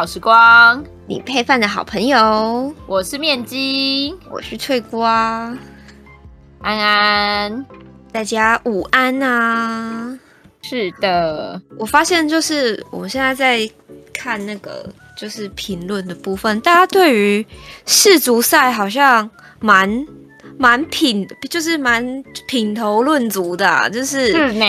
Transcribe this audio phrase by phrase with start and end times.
[0.00, 2.74] 家午安，我们是午间小时光，你配饭的好朋友。
[2.86, 5.54] 我是面筋，我是脆瓜，
[6.62, 7.66] 安安，
[8.10, 10.18] 大家午安啊！
[10.62, 13.70] 是的，我发现就是我们现在在
[14.12, 17.46] 看那个就是评论的部分，大家对于
[17.86, 19.28] 世足赛好像
[19.60, 20.06] 蛮
[20.58, 24.66] 蛮品，就是蛮品头论足的、啊，就是是呢。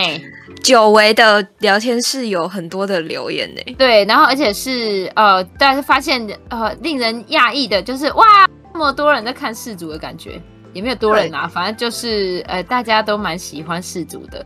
[0.64, 8.26] 久违的聊天室有很多的留言呢，对，然后而且是呃，但是发现呃，令人讶异的就是哇，
[8.74, 10.42] 那么多人在看世足的感觉，
[10.74, 14.46] 也没有多人啊，反正就是呃，大家都蛮喜欢世足的，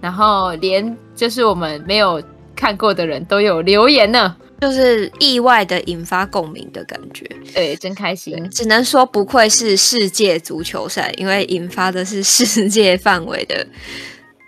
[0.00, 2.22] 然后连就是我们没有
[2.54, 13.66] 看过的人都有留言呢，就是意外的引发共鸣的感觉，对，真开心，只能说不愧是世界足球赛，因为引发的是世界范围的。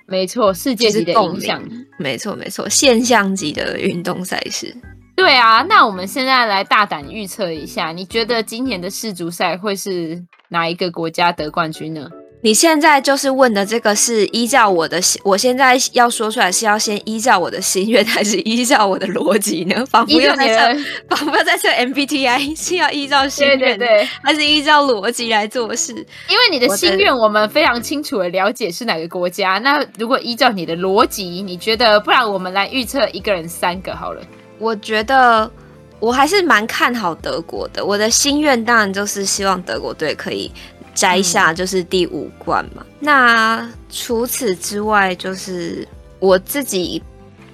[0.09, 1.63] 没错，世界级的影响，
[1.99, 4.75] 没错没错，现象级的运动赛事。
[5.17, 12.09] 对啊，那我们现在来大胆预测一下，你觉得今年的世足赛会是哪一个国家得冠军呢？
[12.43, 19.85] 你现在就是问的这个是依照我的心，我现在要说出来是要先依照我的心愿，还是依照我的逻辑呢？
[19.91, 20.81] 仿佛要在测，
[21.17, 25.93] 仿佛要在测 MBTI 是要依照心愿，对对对，还是依照逻辑来做事？
[26.29, 29.59] 因为你的心愿我们非常清楚的了解是哪个国家。
[29.59, 34.23] 那如果依照你的逻辑，你觉得不然我们来预测一个人三个好了。
[34.59, 35.51] 我觉得
[35.99, 37.85] 我还是蛮看好德国的。
[37.85, 40.53] 我的心愿当然就是希望德国队可以。
[40.97, 42.83] 摘下就是第五冠嘛。
[42.85, 45.87] 嗯、那除此之外，就是
[46.19, 47.01] 我自己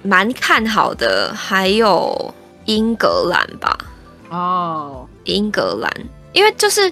[0.01, 2.33] 蛮看好的，还有
[2.65, 3.77] 英格兰吧。
[4.29, 5.91] 哦，英格兰，
[6.31, 6.91] 因为就是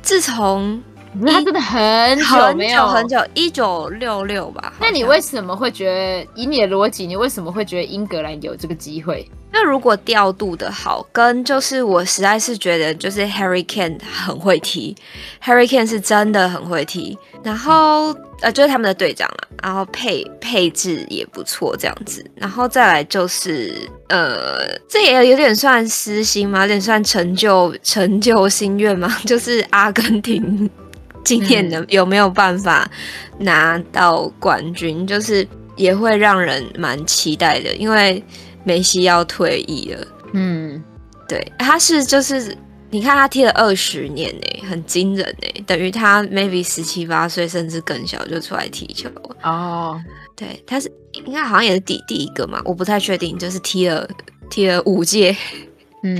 [0.00, 0.82] 自从
[1.26, 4.72] 他真的很久很久很久，一九六六吧。
[4.80, 9.28] 那你为什么会觉得，以你的逻辑，你为什么会觉得英格兰有这个机会？
[9.54, 14.96] 那如果调度的好，跟就是我实在是觉得就是 Harry Kane 很会踢
[15.44, 23.74] ，Harry Kane 是真的很会踢，然后呃就是他们的队长了，然后配配置也不错这样子，然后再来就是
[24.08, 26.62] 呃这也有点算私心吗？
[26.62, 29.14] 有点算成就成就心愿吗？
[29.26, 30.70] 就是阿根廷
[31.24, 32.90] 今年能有没有办法
[33.38, 35.46] 拿到冠军，就是
[35.76, 38.22] 也会让人蛮期待的，因为。
[38.64, 40.80] 梅西要退役了，嗯，
[41.26, 42.56] 对，他是就是
[42.90, 49.10] 你看他踢了二十年呢，很惊人呢，等于他 maybe 十七八岁甚至更小就出来踢球
[49.42, 50.00] 哦。
[50.36, 50.88] 对，他是
[51.26, 54.08] 应该好像也是第第一个嘛，我不太确定，就是踢了
[54.48, 55.36] 踢了五届，
[56.04, 56.18] 嗯，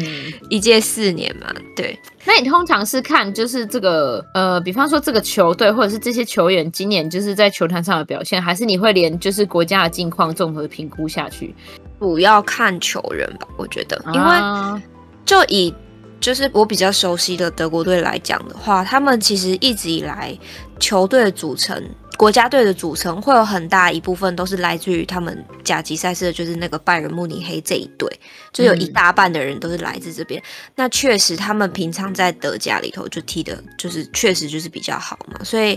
[0.48, 1.98] 一届四年嘛，对。
[2.24, 11.54] 那你通常是看就是这个呃，比方说这个球队或者是这些球员今年就是在球坛上的表现，还是你会连就是国家的境况综合评估下去？
[11.98, 14.82] 主要看球员吧，我觉得，因为
[15.24, 15.74] 就以
[16.20, 20.36] 就是我比较熟悉的德国队来讲的话，他们其实一直以来
[20.78, 21.80] 球队的组成，
[22.22, 28.08] 国家队的组成会有很大一部分都是来自于他们甲级赛事的，就是那个拜仁慕尼黑这一队，
[28.52, 30.40] 就有一大半的人都是来自这边。
[30.40, 30.46] 嗯、
[30.76, 35.76] 那确实，他们平常在德甲里头就踢的，就是确实就是比较好嘛，所以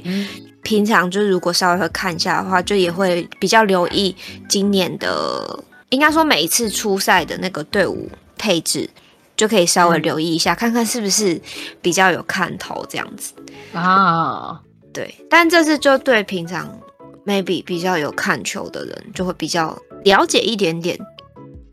[0.62, 4.16] 平常就是如果稍微会看一下的话，就也会比较留意
[4.48, 5.64] 今年的。
[5.90, 8.08] 应该说，每一次出赛的那个队伍
[8.38, 8.88] 配置，
[9.36, 11.42] 就可以稍微留意一下，嗯、看看是不是
[11.82, 13.34] 比较有看头这样子
[13.74, 14.62] 啊。
[14.96, 16.80] 对，但这次就对平常
[17.26, 20.98] maybe 比较有看球的人，就会比较了解一点点。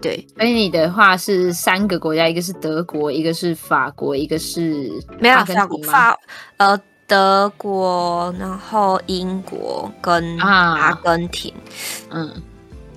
[0.01, 6.19] 对，所以你的话是三个国家，一个是德国，一个是法国，一个是没有法国法
[6.57, 11.55] 呃德国，然后英国跟阿根廷，
[12.11, 12.43] 啊、嗯。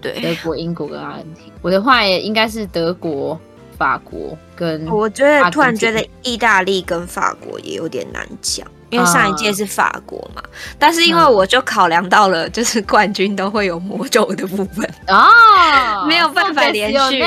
[0.02, 3.40] 对，德国、英国跟阿根廷，我的话也应该是德国、
[3.76, 4.88] 法国跟。
[4.88, 10.42] 我觉得突然觉得意大利跟法国也有点难讲，因为上一届是法国嘛。
[10.46, 17.20] 嗯、但是因为我就考量到了， 就是冠军都会有魔咒的部分哦， 没有办法连续，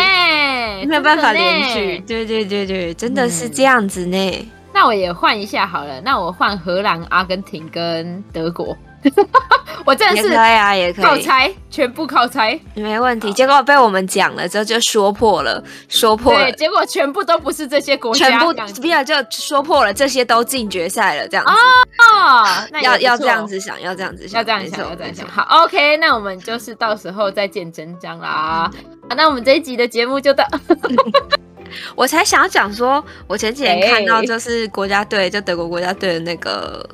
[0.86, 1.98] 没有办法连续。
[2.06, 4.52] 对对对对，真的是这样子呢。
[4.78, 8.76] 嗯、那我也换一下好了，那我换荷兰、阿根廷跟德国。
[9.84, 13.32] 我真的是可以啊，也可以靠猜，全部靠猜，没问题。
[13.32, 22.44] 结果被我们讲了之后就说破了，说破了，结果全部都不是这些国家，全部不要就说破了，这些都进决赛了，这样子哦，
[22.82, 25.26] 要要这样子想，要这样子想，要这样想，要这样想。
[25.28, 28.70] 好，OK，那我们就是到时候再见真章啦。
[29.08, 30.44] 好，那我们这一集的节目就到。
[31.94, 36.88] 我才想要讲说，我前几天看到就是国家队，就德国国家队的那个。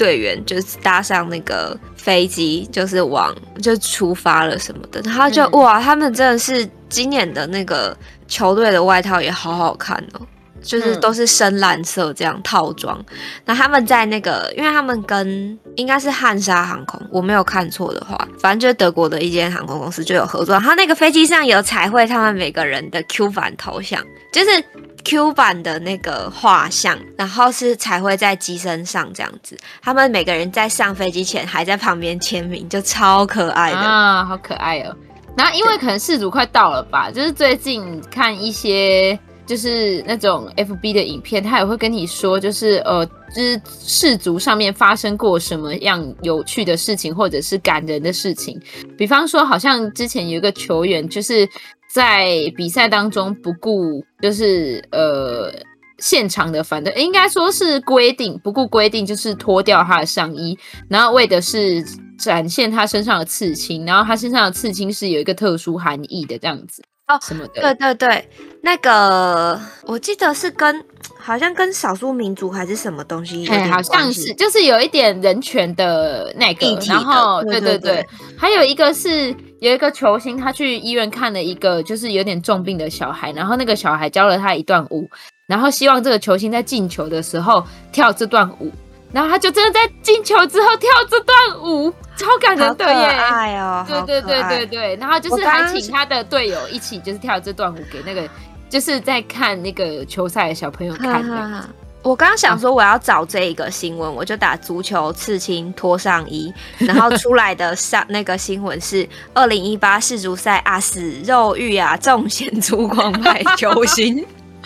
[0.00, 7.94] 队员就是搭上那个飞机，就是往就出发了什么的，然后就、嗯、哇，他们真的是今年的那个
[8.26, 10.26] 球队的外套也好好看哦。
[10.62, 13.02] 就是都是深蓝色这样套装，
[13.44, 20.58] 那、嗯、他们在那个，因为他们跟应该是汉莎航空，我没有看错的话，反正就是德国的一间航空公司就有合作。
[20.60, 24.02] 他那个飞机上有彩绘他们每个人的 Q 版头像，
[24.32, 24.64] 就是
[25.04, 29.56] Q 版的那个画像，然后是彩绘在机身上这样子。
[29.82, 34.94] 他们每个人在上飞机前还在旁边签名，就超可爱的啊，好可爱哦。
[35.36, 39.18] 然后因为可能事主快到了吧，就是最近看一些。
[39.50, 43.04] 就是那种 FB 的影片，他也会跟你说，就是呃，
[43.34, 48.56] 就是世足上面发生过什么样有趣的事情，或者是感人的事情。
[48.96, 51.48] 比方说，好像之前有一个球员，就是
[51.92, 55.52] 在比赛当中不顾，就是呃
[55.98, 60.56] 现场的反正应该说是规定，不顾规定，就是脱掉他的上衣，
[60.88, 61.84] 然后为的是
[62.16, 66.84] 展现他身上的刺青，然后他身上的刺青是有一个特殊含义的这样子。
[67.08, 67.60] 哦，什么的？
[67.60, 68.28] 对对对，
[68.62, 70.84] 那个我记得是跟
[71.18, 78.06] 好像跟少数民族还是什么东西好像是就是有一点人权的那个，然后对对对，
[78.38, 85.08] 还有一个是有一个球星，他去医院看了一个就是有点重病的小孩，然后那个小孩教了他一段舞，
[85.46, 88.70] 然后希望这个球星在进球的时候跳这段舞。
[89.12, 93.08] 然后他就真的在进球之后跳这段舞，超感人的耶！
[93.08, 93.84] 爱哦！
[93.84, 98.22] 对对对对对，然后就是还请他的队友一起就是跳这段舞给那个
[98.70, 101.68] 就是在看那个球赛的小朋友看的。
[102.02, 114.16] 我刚刚想说我要找这一个新闻，我就打足球刺青脱上衣， 然后出来的上那个新闻是二零一八世足赛啊，死肉欲啊，重显出光派球星。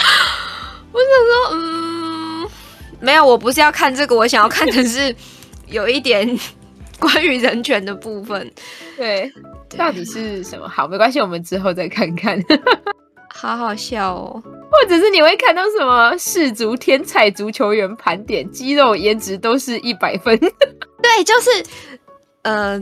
[0.93, 1.09] 我想
[1.51, 2.49] 说，嗯。
[3.01, 5.15] 没有，我不是要看这个，我想要看的是
[5.67, 6.39] 有一点
[7.01, 8.51] 关于人权的部分。
[8.97, 9.31] 对，
[9.77, 10.69] 到底是什么？
[10.69, 12.41] 好，没关系，我们之后再看看。
[13.45, 14.43] 好好笑哦！
[14.71, 20.39] 或者是你会看到什么世足天才足球员盘点，肌肉颜值都是一百分。
[20.41, 21.51] 对，就是
[22.43, 22.81] 呃，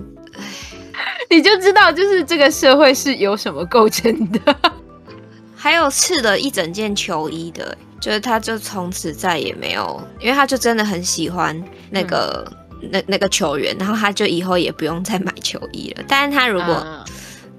[1.28, 4.56] 你就知道，就是这个社会是由什么构成的。
[5.56, 7.76] 还有刺了一整件球衣的。
[8.00, 11.56] 就是他，就从此再也没有，因为他就真的很喜欢
[11.88, 12.44] 那个、
[12.80, 16.02] 嗯、那那个球员，然后他就以后也不用再买球衣了。
[16.08, 16.84] 但是他如果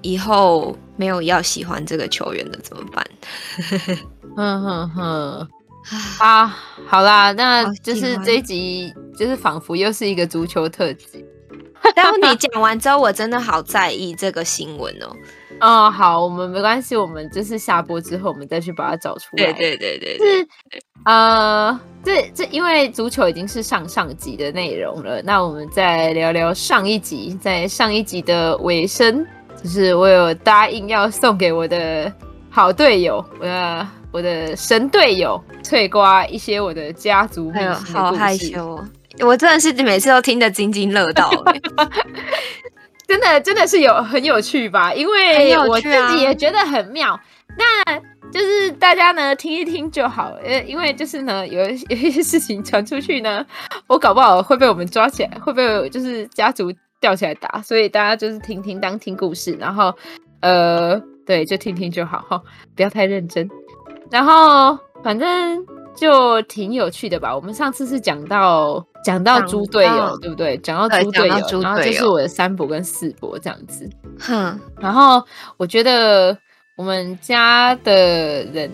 [0.02, 3.04] 以后没有要喜欢这个球员的怎么办？
[4.36, 5.48] 哼哼哼
[6.18, 6.46] 啊，
[6.86, 11.24] 好啦，那就是这一集就是仿佛又是一个足球特辑。
[11.94, 15.14] 但你讲完之后，我真的好在意这个新闻哦。
[15.60, 19.52] 哦，好，我们没关系，我们就是下播之后，我们再去把它找出来。
[19.52, 20.48] 对对对对，是
[21.04, 29.24] 呃，这这因为足球已经是上上集的内容了，那我们再聊聊上一集，在上一集的尾声，
[29.64, 32.12] 就是我有答应要送给我的
[32.50, 37.50] 好队友，我的我的神队友翠瓜一些我的家族。
[37.94, 38.78] 好害羞，
[39.20, 41.30] 我真的是每次都听得津津乐道。
[43.08, 44.92] 真的真的是有很有趣吧？
[44.92, 47.14] 因为我自己也觉得很妙。
[47.14, 47.20] 啊、
[47.56, 50.34] 那就是大家呢听一听就好。
[50.44, 53.44] 呃，因为就是呢有一 有一些事情传出去呢，
[53.86, 56.70] 我搞不好会被我们抓起来，会被就是家族
[57.04, 57.60] 吊起来打。
[57.60, 59.94] 所以大家就是听听当听故事，然后
[60.40, 62.42] 呃对，就听听就好哈，
[62.74, 63.46] 不要太认真。
[64.10, 65.66] 然后反正。
[65.96, 67.32] 就挺有趣的吧。
[67.32, 70.58] 我们上次是讲到讲到猪队友，对不对？
[70.58, 73.88] 讲到猪队友，然后就是我的三伯跟四伯这样子。
[74.18, 75.24] 哼，然后
[75.56, 76.36] 我觉得
[76.74, 78.68] 我们家的人，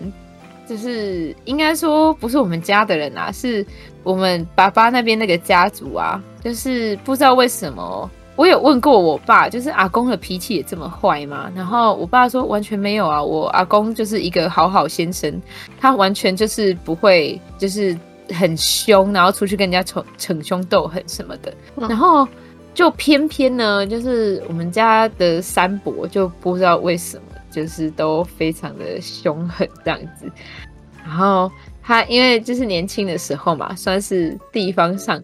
[0.65, 3.63] 就是应该说不是我们家的人啊，是
[4.01, 8.09] 我们爸爸那边那个家族啊，就是不知道为什么。
[8.41, 11.51] 我有问过我爸，就是阿公的脾气也这么坏吗？
[11.55, 15.39] 然后我爸说完全没有啊，我阿公就是一个好好先生，
[15.79, 17.95] 他完全就是不会就是
[18.33, 21.53] 很凶，然后出去跟人家逞逞凶斗狠什么的。
[21.75, 22.27] 然后
[22.73, 30.25] 就偏偏呢，就是我们家的三伯就不知道为什么，就是都非常的凶狠这样子。
[31.05, 31.51] 然后
[31.83, 35.21] 他因为就是年轻的时候嘛，算是地方上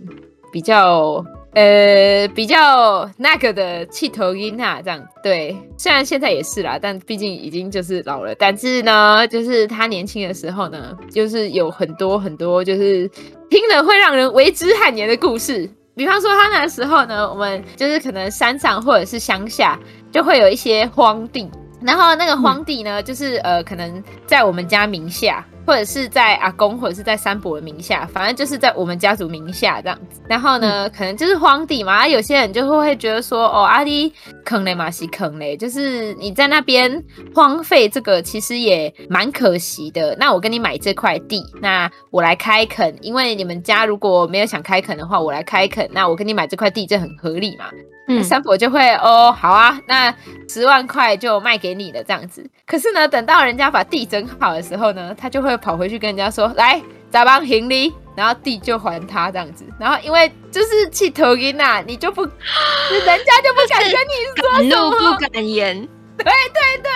[0.51, 1.25] 比较。
[1.57, 8.35] 呃，比较那个的气头音啊，这样对，虽然现在也是啦，但毕竟已经就是老了。
[8.35, 13.09] 但是呢，就是他年轻的时候呢，就是有很多很多，就是
[13.49, 15.67] 听了会让人为之汗颜的故事。
[15.95, 19.79] 比方说，他那时候呢，我们就是可能山上或者是乡下，
[20.11, 21.49] 就会有一些荒地，
[21.81, 25.43] 然后那个荒地呢，就是呃，可能在我们家名下。
[25.67, 30.21] 或者是在阿公，或者是在三伯的名下，反正就是在我们家族名下这样子。
[30.29, 34.13] 然后呢，嗯、可能就是荒地嘛，啊、有些人就会会觉得说，哦，阿弟
[34.45, 37.03] 坑嘞嘛，是坑嘞，就是你在那边
[37.36, 40.15] 荒废这个，其实也蛮可惜的。
[40.17, 47.65] 那我跟你买这块地，那我来开垦，因为你们家如果没有想开垦的话，我来开垦，那我跟你买这块地，这很合理嘛。
[48.07, 50.13] 嗯，三伯就会哦，好啊，那
[50.49, 52.49] 十万块就卖给你了这样子。
[52.65, 59.65] 可是呢，等到人家把地整好的时候呢，他就会跑回去跟人家说，来，咱帮行李，然后地就还他这样子。
[59.79, 65.87] 然后因为就是气头晕呐，你就不，人家就不敢跟你说什么， 怒不敢言。
[66.17, 66.91] 对对对，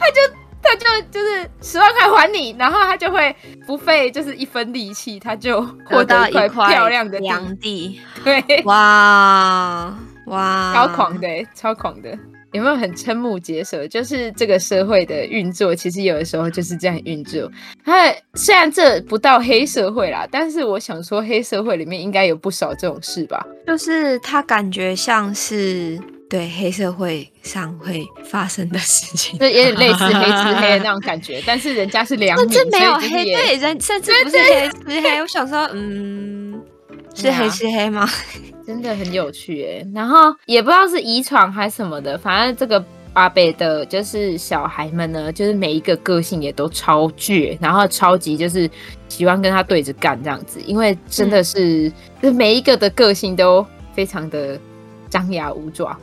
[0.00, 0.20] 他就
[0.68, 3.34] 他就就是十万块还你，然后他就会
[3.66, 8.00] 不费就是一分力气，他就获得一块漂亮的良地。
[8.24, 9.96] 对，哇
[10.26, 12.18] 哇，超狂的，超狂的，
[12.52, 13.86] 有没有很瞠目结舌？
[13.86, 17.48] 就是这个社会的运作，其实有的时候就是这样运作。
[17.84, 23.46] 它虽然这不到黑社会啦，但是我想说，黑社会里面应该有不少这种事吧？
[23.66, 25.96] 就是他感觉像是
[26.28, 31.42] 对黑社会上会发生的事情，就有点类似黑吃黑的那种感觉。
[31.46, 35.20] 但是人家是良民，甚至没有黑，对人甚至不是黑吃黑。
[35.20, 36.60] 我想说，嗯。
[37.16, 38.06] 是黑吃黑吗？
[38.66, 48.68] 真的很有趣哎，然后也不知道是遗传还是什么的，反正这个阿北的，就是小孩们呢，就是每一个个性也都超倔，然后超级就是
[49.08, 53.64] 喜欢跟他对着干这样子，因为真的是，嗯、就是每一个的个性都
[53.94, 54.60] 非常的
[55.08, 55.98] 张牙舞爪。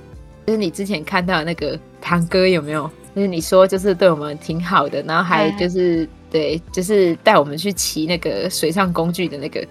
[0.46, 2.90] 就是你之前看到那个堂哥有没有？
[3.16, 9.66] 就是你说就是对我们挺好的，然后还就是对，就是带我们去骑那个水上工具的那个。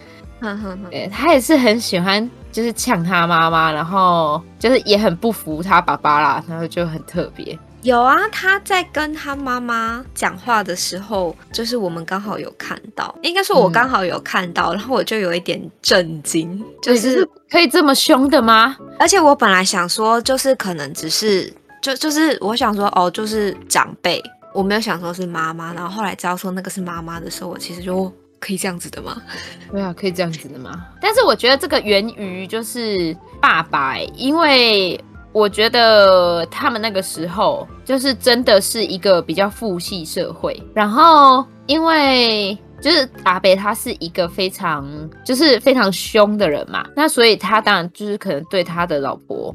[0.90, 7.56] 对，他也是很喜欢，就是呛他妈妈，然后就是也很不服他爸爸啦，然后就很特别。
[7.82, 18.76] 有啊，他在跟他妈妈讲话的时候，就是我们刚好有看到，应该说我刚好有看到，嗯、然后我就有一点震惊，就是，可以这么凶的吗？
[18.98, 24.22] 而且我本来想说，就是可能只是就就是我想说哦，就是长辈，
[24.54, 28.12] 我没有想说是妈妈，然后后来知道说那个是妈妈的时候，我其实就。
[28.44, 29.22] 可以这样子的吗？
[29.70, 30.88] 对啊，可以这样子的吗？
[31.00, 35.00] 但是我觉得这个源于就是爸爸，因为
[35.32, 44.86] 我觉得他们那个时候就是真的是一个比较父系社会，然后因为就是阿北他是一个非常
[45.24, 49.54] 就是非常凶的人嘛，那所以他当然就是可能对他的老婆。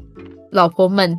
[0.50, 1.14] 老婆们，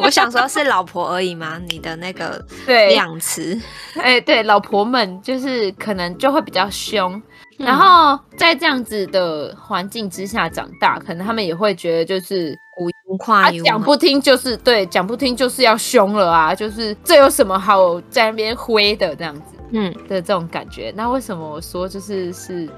[0.00, 1.60] 我想说是老婆而已嘛？
[1.68, 3.60] 你的那个对量词，
[3.96, 7.12] 哎、欸，对，老婆们就是可能就会比较凶，
[7.58, 20.92] 嗯、然后在这样子的环境之下长大，可能他们也会觉得就是无无话讲不听就是对，讲不听就是要凶了啊，就是这有什么好在那边挥的这样子，嗯的这种感觉。
[20.96, 22.68] 那为什么我说就是是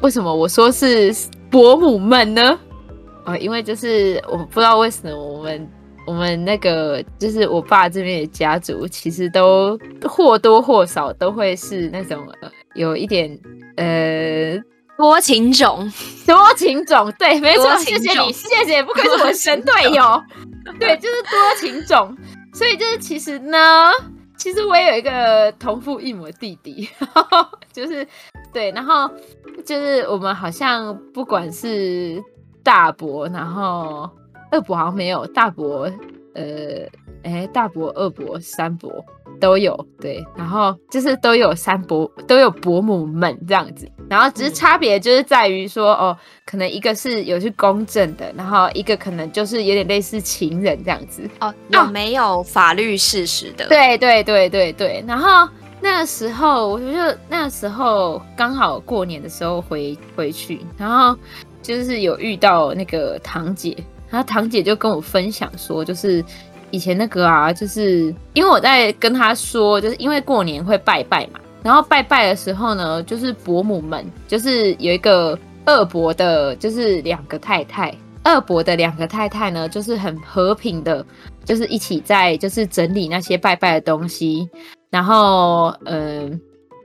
[0.00, 1.14] 为什么我说是
[1.50, 2.58] 伯母们呢？
[3.24, 5.68] 哦，因为就是我不知道为什么我们
[6.08, 9.78] 我们那个就是我爸这边的家族，其实都
[10.08, 13.38] 或多或少都会是那种呃有一点
[13.76, 14.58] 呃
[15.02, 15.92] 多情种，
[16.24, 20.22] 多情种，对，没错，谢谢你，谢谢，不愧是我的神队友，
[20.78, 22.16] 对，就是多情种，
[22.54, 23.90] 所以就是其实呢，
[24.36, 26.88] 其实我也有一个同父异母的弟弟，
[27.72, 28.06] 就是
[28.52, 29.10] 对，然后
[29.66, 32.22] 就是我们好像不管是。
[32.64, 34.08] 大伯，然后
[34.52, 35.90] 二伯好像没有，大伯，
[36.34, 36.86] 呃，
[37.22, 39.04] 哎，大伯、二伯、三伯
[39.40, 53.66] 都有，对，然后就是都有三伯，都有伯母们这样子，然后只是差别就是在于说，嗯、哦，可能一个是有去公证的，然后一个可能就是有点类似情人这样子，哦，有没有法律事实的？
[53.68, 55.48] 对对对对对，然后
[55.80, 61.16] 那个时候，我觉得那个时候刚好过年的时候回回去，然后。
[61.62, 63.76] 就是有遇到那个堂姐，
[64.12, 66.22] 然后堂姐就跟我分享说，就是
[66.70, 77.92] 以前那个啊，就是因为我在跟她说，就是因为过年会拜拜嘛，然后拜拜的时候呢，就是伯母们，就是有一个二伯的，就是两个太太，
[78.22, 81.02] 二伯的两个太太呢，就是很和平的，
[81.42, 84.46] 就是一起在就是整理那些拜拜的东西，
[84.90, 86.38] 然后嗯。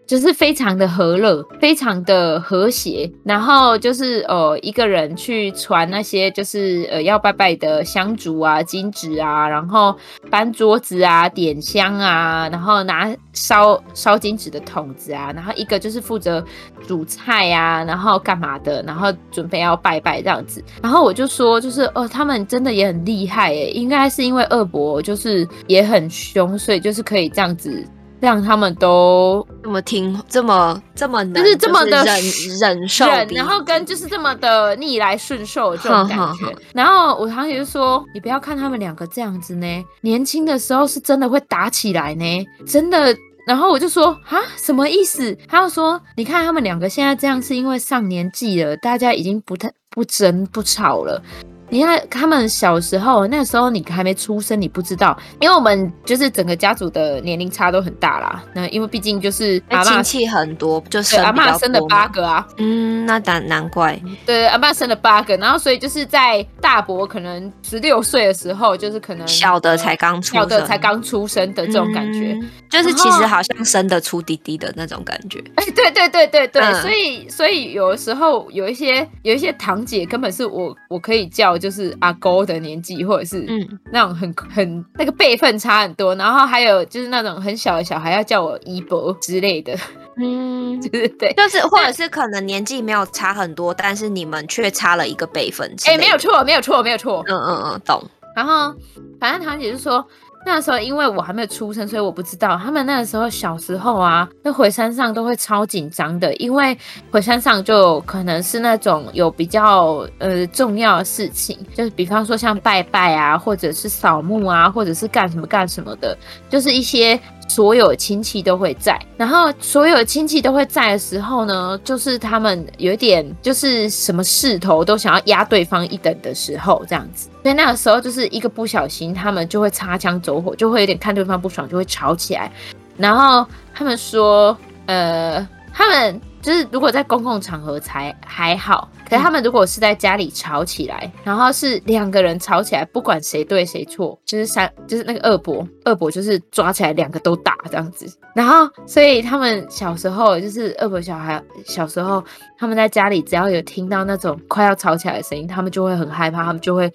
[0.08, 9.94] 就是非常的和乐，非常的和谐，然后就是呃一个人去传那些就是呃要拜拜的香烛啊、金纸啊，然后
[10.32, 16.42] 搬桌子啊、点香啊，然后拿烧烧金纸的筒子啊，然后一个就是负责
[16.88, 20.64] 煮菜啊，然后干嘛的，然后准备要拜拜这样子。
[20.82, 27.86] 然后我就说，就是哦、他们真的也很厉害诶，应该是因为二伯就是也很凶，所以就是可以这样子。
[28.20, 32.16] 让他们都这么听，这么这么就是这么的忍
[32.60, 36.56] 忍受，然后跟就是这么的逆来顺受这种感觉。
[36.74, 43.16] 然后我堂姐就说：“你不要看他们两个这样子呢，年轻的时候是真的会打起来呢，真的。”
[43.48, 51.24] 然后我就说：“啊，什么意思？”他就说：“你看他们两个现在这样，是因为上年纪了，大家已经不太不争不吵了。”
[51.70, 58.42] 你看他们小时候，那时候你还没出生，你不知道，因为我们就是整个家族的年龄差都很大啦。
[58.54, 62.48] 那因为毕竟就是亲戚很多，就是阿嬷生了八个啊。
[62.56, 64.00] 嗯，那难难怪。
[64.26, 75.44] 对，阿嬷生了八个，然后所以就是在大伯可能十六岁的时候，就是可能小的才刚出生，小的才刚出生的这种感觉，嗯、就是其实好像生得出弟弟的那种感觉。
[75.56, 81.57] 哎，对对对对对，嗯、所以所以有的时候有一些有一些堂姐根本是我我可以叫。
[81.58, 89.76] 就是阿公的年纪，或者是嗯那种很很那个辈分差很多，然后还有就是那种很小的小孩要叫我姨伯之类的，
[90.18, 95.70] 嗯， 就是对，就是或者是可能年纪没有差很多，但是你们却差了一个辈分。
[95.86, 98.04] 哎、欸，没有错，没有错，没有错，嗯嗯嗯，懂。
[98.36, 98.74] 然后
[99.20, 100.06] 反正堂姐就说。
[100.48, 106.76] 那时候因为我还没有出生，所以我不知道他们那个时候小时候啊，那回山上都会超紧张的，因为
[107.12, 116.18] 回山上就可能是那种有比较呃重要的事情，就是比方说像拜拜啊，或者是扫墓啊，或者是干什么干什么的，
[116.50, 117.20] 就是一些。
[117.48, 127.30] 所有亲戚都会在，然后所有亲戚都会在的时候呢，就是他们有点就是什么势头都想要压对方一等的时候，这样子。
[127.42, 132.52] 所以那个时候就是一个不小心，他们就会擦枪走火，就会有点看对方不爽，就会吵起来。
[132.98, 136.22] 然后他们说，呃，他们。
[136.42, 148.06] 就是如果在公共场合才还好，可是他们如果是在家里吵起来，然后是两个人吵起来，不管谁对谁错，就是三就是那个二伯，二伯就是抓起来两个都打这样子。
[148.34, 152.24] 然后所以他们小时候就是二伯小孩小时候，
[152.58, 156.92] 他们在家里只要有听到那种快要吵起来的声音，他们就会很害怕，他们就会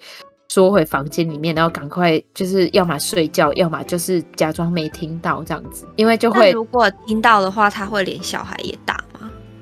[0.47, 9.03] 缩回房间里面，然后赶快就是要么睡觉，要么就是假装没听到这样子，因为就会如果听到的话，他会连小孩也打。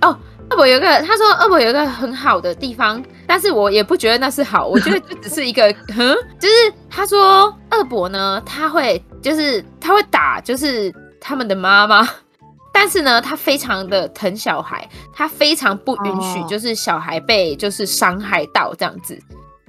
[0.02, 0.18] 哦，
[0.50, 5.64] 二伯有个，他说二伯有一个很好的地方，但是我也不觉得那是好， 我觉得就只是一个，
[5.96, 12.08] 哼， 就是他说二伯呢，他会就是他会打，就是他们的妈妈，
[12.74, 19.18] 但是呢，他非常的疼小孩，他非常不允许就是小孩被就是伤害到这样子。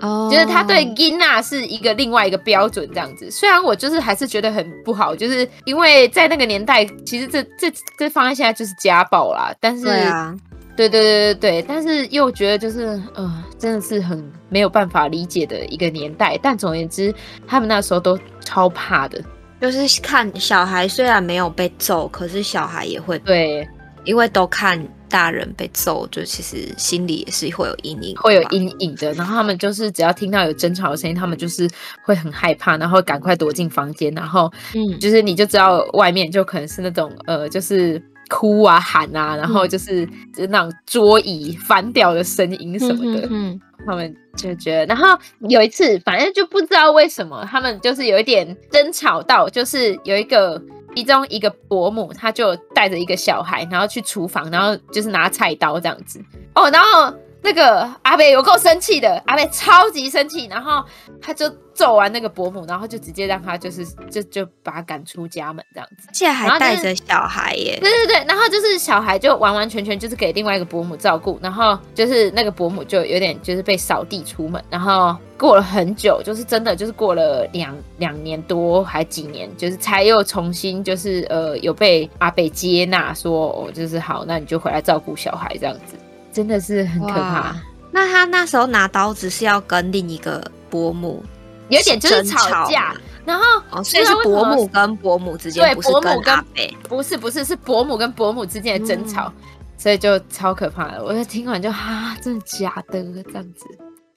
[0.03, 9.55] 哦，就是他对囡仔是一个另外一个标准这样子，虽然我就是还是觉得很不好，就是因为在那个年代，其实这这这放在现在就是家暴啦。
[9.61, 10.37] 但是，对啊，
[10.77, 16.39] 对对对对对，但是又觉得就是，呃，真的是很没有办法理解的一个年代。
[16.43, 17.15] 但总而言之，
[17.47, 19.23] 他们那时候都超怕的，
[19.61, 23.69] 就是看小孩虽然没有被揍，可是小孩也会对，
[24.05, 24.85] 因为都看。
[25.13, 29.13] 大人被揍，就其实心里也是会有阴影，会有阴影的。
[29.13, 31.69] 然后他们就是只要听到有争吵的声音，他们就是
[32.03, 34.11] 会很害怕，然后赶快躲进房间。
[34.15, 43.27] 然后，嗯，就是你就知道外面就可能是那种呃，就是哭啊喊啊，然后就是、嗯、就是那种桌椅翻掉的声音什么的。
[43.27, 44.87] 嗯，嗯，嗯，他们就觉得。
[44.87, 45.09] 然后
[45.51, 50.59] 有一次，反正就不知道为什么，他们就是有一点争吵到，就是有一个。
[50.95, 56.23] 其中一个伯母，她就带着一个小孩，然后去厨房，然后就是拿菜刀这样子。
[56.55, 60.85] 哦，然后那个阿贝有够生气的，阿贝超级生气，然后
[61.21, 61.53] 他就。
[61.75, 67.79] 揍完那个伯母，然后就直接让他就是就就把他赶出家门这样子，现在还带着小孩耶。
[67.81, 85.97] 对对对，然后就是小孩就完完全全就是给另外一个伯母照顾，然后就是那个伯母就有点就是被扫地出门，然后过了很久，就是真的就是过了两两年多还几年，就是才又重新就是呃有被阿北接纳，说哦就是好，那你就回来照顾小孩这样子，
[86.33, 87.55] 真的是很可怕。
[87.91, 91.23] 那他那时候拿刀子是要跟另一个伯母？
[91.69, 96.45] 有点就是吵架，然后哦，所以是伯母跟伯母之间，对，伯母跟，
[96.89, 101.03] 不是不是是伯母跟伯母之间的争吵，嗯、所以就超可怕的。
[101.03, 103.65] 我就听完就哈，真的假的这样子？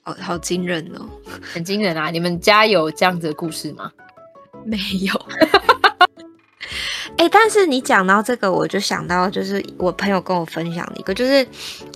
[0.01, 1.07] 好好惊人哦，
[1.53, 2.09] 很惊人啊！
[2.09, 3.89] 你们家有这样子的故事吗？
[4.65, 5.13] 没有。
[7.17, 11.47] 哎、 欸，但是你讲到这个，我就想到就是我朋友跟我分享的一个，就是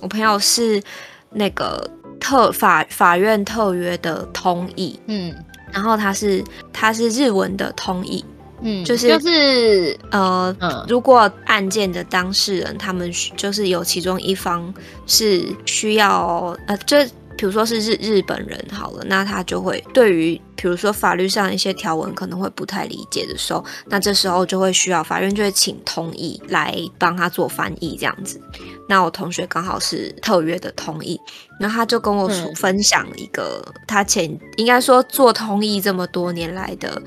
[0.02, 0.82] 我朋友是
[1.30, 1.88] 那个。
[2.22, 5.34] 特法法院特约的通译，嗯，
[5.72, 8.22] 然后他是他是日文的通译，
[8.60, 14.72] 嗯，就是就是呃，嗯、如果案件的当事人他们就是有其中一方
[15.06, 16.98] 是需要呃，就
[17.40, 28.38] 比如说是日日本人好了，那他就会对于比如说法律上一些条文可能会不太理解的时候，那这时候就会需要法院就会请通译来帮他做翻译这样子。
[28.86, 31.18] 那我同学刚好是特约的通译，
[31.58, 37.00] 然后他就跟我分享一个他前应该说做通译这么多年来的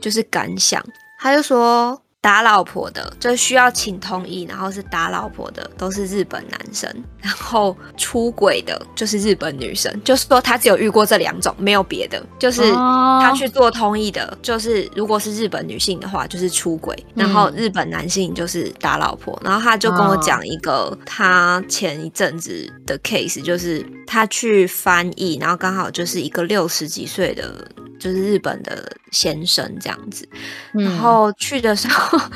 [0.00, 0.84] 就是感想，
[1.20, 2.02] 他就说。
[2.26, 12.20] 打老婆的就需要请通译，然后是打老婆的都是日本男生，然后出轨的就是日本女生，就是说他只有遇过这两种，没有别的。
[12.36, 19.40] 就是他去做通译的，就是如果是日本女性的话，就是出轨，然后日本男性就是打老婆。
[19.44, 27.54] 然后他就跟我讲一个他前一阵子的 case，就是他去翻译，然后刚好就是一个六十几岁的。
[27.98, 30.28] 就是日本的先生这样子，
[30.72, 32.30] 然后去的时候，嗯、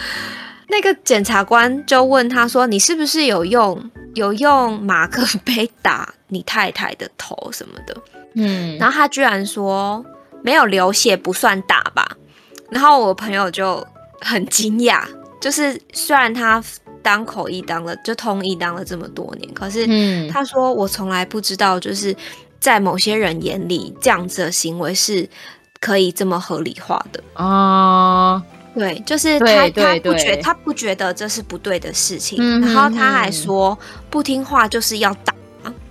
[0.69, 7.97] 那个检察官就问他说：“你是不是有用有用马克杯打你太太的头什么的？”
[8.35, 10.05] 嗯，然后他居然说
[10.43, 12.17] ：“没有流血不算打吧？”
[12.71, 13.87] 然后我朋友就
[14.21, 15.05] 很惊讶，
[15.41, 16.63] 就是虽然他
[17.03, 19.87] 当口译当了就通译当了这么多年，可是
[20.31, 22.15] 他说：“我从来不知道就是。”
[22.61, 25.29] 在某些人眼里，这样子的行为是
[25.81, 28.43] 可以这么合理化的啊。
[28.75, 33.77] 对，就是他他不觉他不觉得这是不对的事情，嗯、然后他还说
[34.09, 35.35] 不听话就是要打，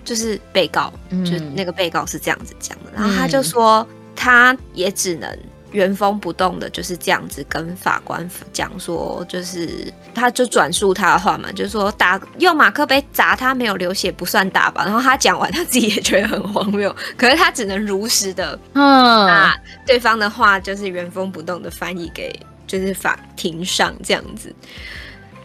[0.05, 2.91] 就是被告，嗯、就那个被告是这样子讲的。
[2.95, 5.27] 然后他就说他也只能。
[5.71, 14.83] 原封不动的就是这样子跟法官讲说，就是他就转述他的话嘛，就是说打用马克杯砸他没有流血不算打吧。
[14.83, 19.55] 然后他讲完他自己也觉得很荒谬，可是他只能如实的 嗯把
[19.85, 22.33] 对方的话就是原封不动的翻译给
[22.65, 24.53] 就是法庭上这样子。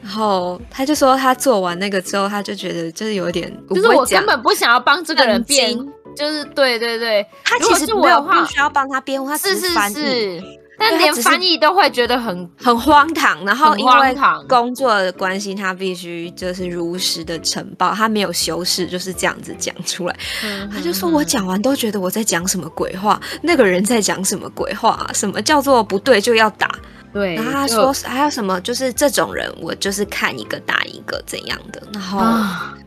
[0.02, 5.74] 然后他就说他做完那个之后，他就觉得就是有点，就是我根本不想要帮这个人辩。
[6.16, 10.42] 就是对对对，他其实没有不需要帮他辩护，他是翻译，是是是，
[10.78, 13.44] 但连翻译都会觉得很很荒唐。
[13.44, 14.16] 然后因为
[14.48, 20.16] 工作的关系，他必须就是如实的呈报，他没有修饰，就是这样子讲出来。
[20.44, 25.10] 嗯、他就说我讲完都觉得我在讲什么鬼话，那个人在讲什么鬼话、啊？
[25.12, 26.68] 什么叫做不对就要打？
[27.14, 28.60] 对，然后他说还有什么？
[28.62, 31.80] 就是这种人，我就是看一个打一个怎样的。
[31.92, 32.20] 然后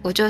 [0.02, 0.26] 我就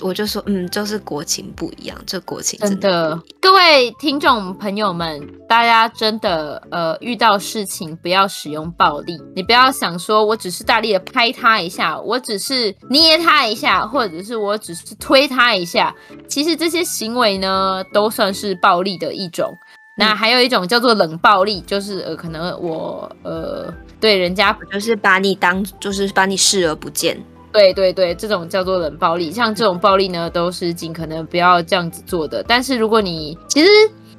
[0.00, 3.22] 我就说，嗯，就是国情不一样，这国情真的，真的。
[3.40, 9.20] 各位听众朋友们，大家真的呃遇到事情不要使用暴力。
[9.34, 15.92] 你不要想说我只是大力的拍他一下，我只是捏他一下，或者是我只是推他一下，
[16.28, 19.52] 其实这些行为呢都算是暴力的一种。
[19.98, 23.66] 那还有一种叫做冷暴力，就是呃，可能我呃
[24.00, 27.20] 对人家就是把你当就是把你视而不见，
[27.52, 29.32] 对对对，这种叫做冷暴力。
[29.32, 32.42] 像这种暴力呢，都是尽可能不要这样子做的。
[32.46, 33.68] 但是如果你其实，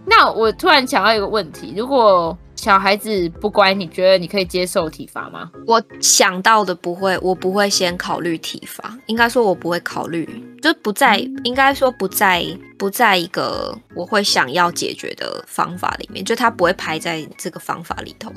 [0.05, 2.37] 那我突然想到一个问题，如果。
[2.59, 5.49] 小孩子不乖，你觉得你可以接受体罚吗？
[5.65, 8.97] 我想到的不会，我不会先考虑体罚。
[9.05, 10.27] 应该说，我不会考虑，
[10.61, 12.45] 就不在，应该说不在，
[12.77, 18.29] 不在一个我会想要解决的方法里面，就他不会排在这个方法里头，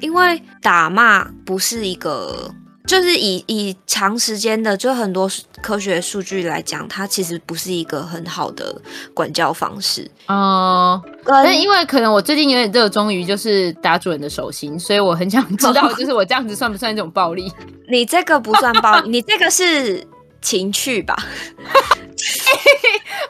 [0.00, 2.54] 因为打骂不是一个。
[2.86, 5.30] 就是以以长时间的，就很多
[5.62, 8.80] 科学数据来讲，它其实不是一个很好的
[9.14, 11.00] 管教方式嗯、
[11.60, 17.52] 因为可能我最近有点热衷于就是打主人的手心，所以我很想知道， 就是我这样子算不算一种暴力？
[17.88, 20.06] 你这个不算暴力，你这个是
[20.40, 21.16] 情趣吧？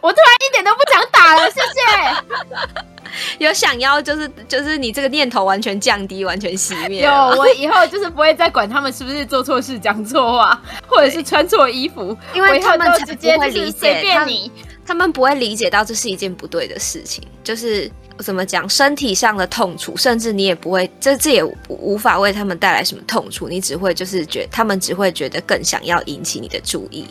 [0.00, 2.91] 我突然一点都不想打了，谢谢。
[3.38, 7.04] 有想要就是就是你这个念头完全降低，完全熄灭。
[7.04, 14.50] 有，我以后就是不会再管他们是不是做错事、讲错话，或者是穿错衣服，因为他们直接会理解随便你
[14.84, 27.06] 他，他们不会理解到这是一件不对的事情，就是怎么讲，身体上的痛楚，甚至你也不会，这这也无法为他们带来什么痛楚，你只会就是觉，他们只会觉得更想要引起你的注意，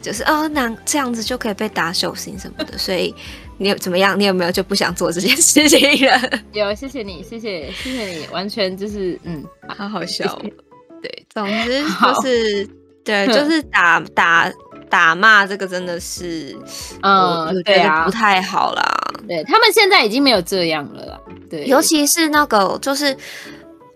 [0.00, 3.14] 就是哦，那这样子就可以被打手心什么的，所以。
[3.58, 4.18] 你有怎么样？
[4.18, 6.20] 你有没有就不想做这件事情了？
[6.52, 10.38] 有，谢谢你，谢谢，谢谢你，完全就是嗯，好好笑。
[11.02, 12.68] 对，总之 就是
[13.04, 14.52] 对，就是打打
[14.88, 16.56] 打骂这个真的是，
[17.02, 18.96] 嗯，我觉得不太好啦。
[19.28, 21.20] 对，他们现在已经没有这样了啦。
[21.50, 23.16] 对，尤其是那个就是。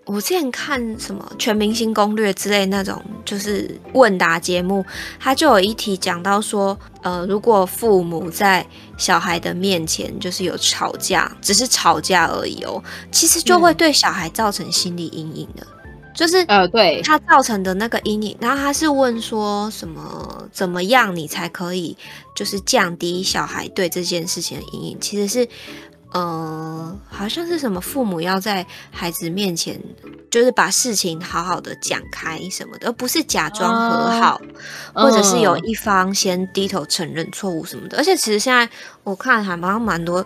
[0.06, 4.84] 我之前看什么《全明星攻略》之类那种，就是问答节目，
[5.20, 12.82] 他就有一题讲到说，呃，如果父母在小孩的面前就是有吵架，只是吵架而已哦，
[13.12, 15.64] 其实就会对小孩造成心理阴影的。
[16.12, 18.36] 就是呃，对，他造成的那个阴影。
[18.40, 21.96] 然后他是问说什么怎么样你才可以
[22.34, 24.98] 就是降低小孩对这件事情的阴影？
[25.00, 25.48] 其实是。
[26.12, 29.81] 呃，好像是什么父母要在孩子面前，
[30.29, 34.40] 就是把事情好好的讲开什么的，而不是假装和好，
[34.92, 37.96] 哦、或者是有一方先低头承认错误什么的。
[37.96, 38.68] 而且其实现在
[39.05, 40.25] 我看还蛮蛮多，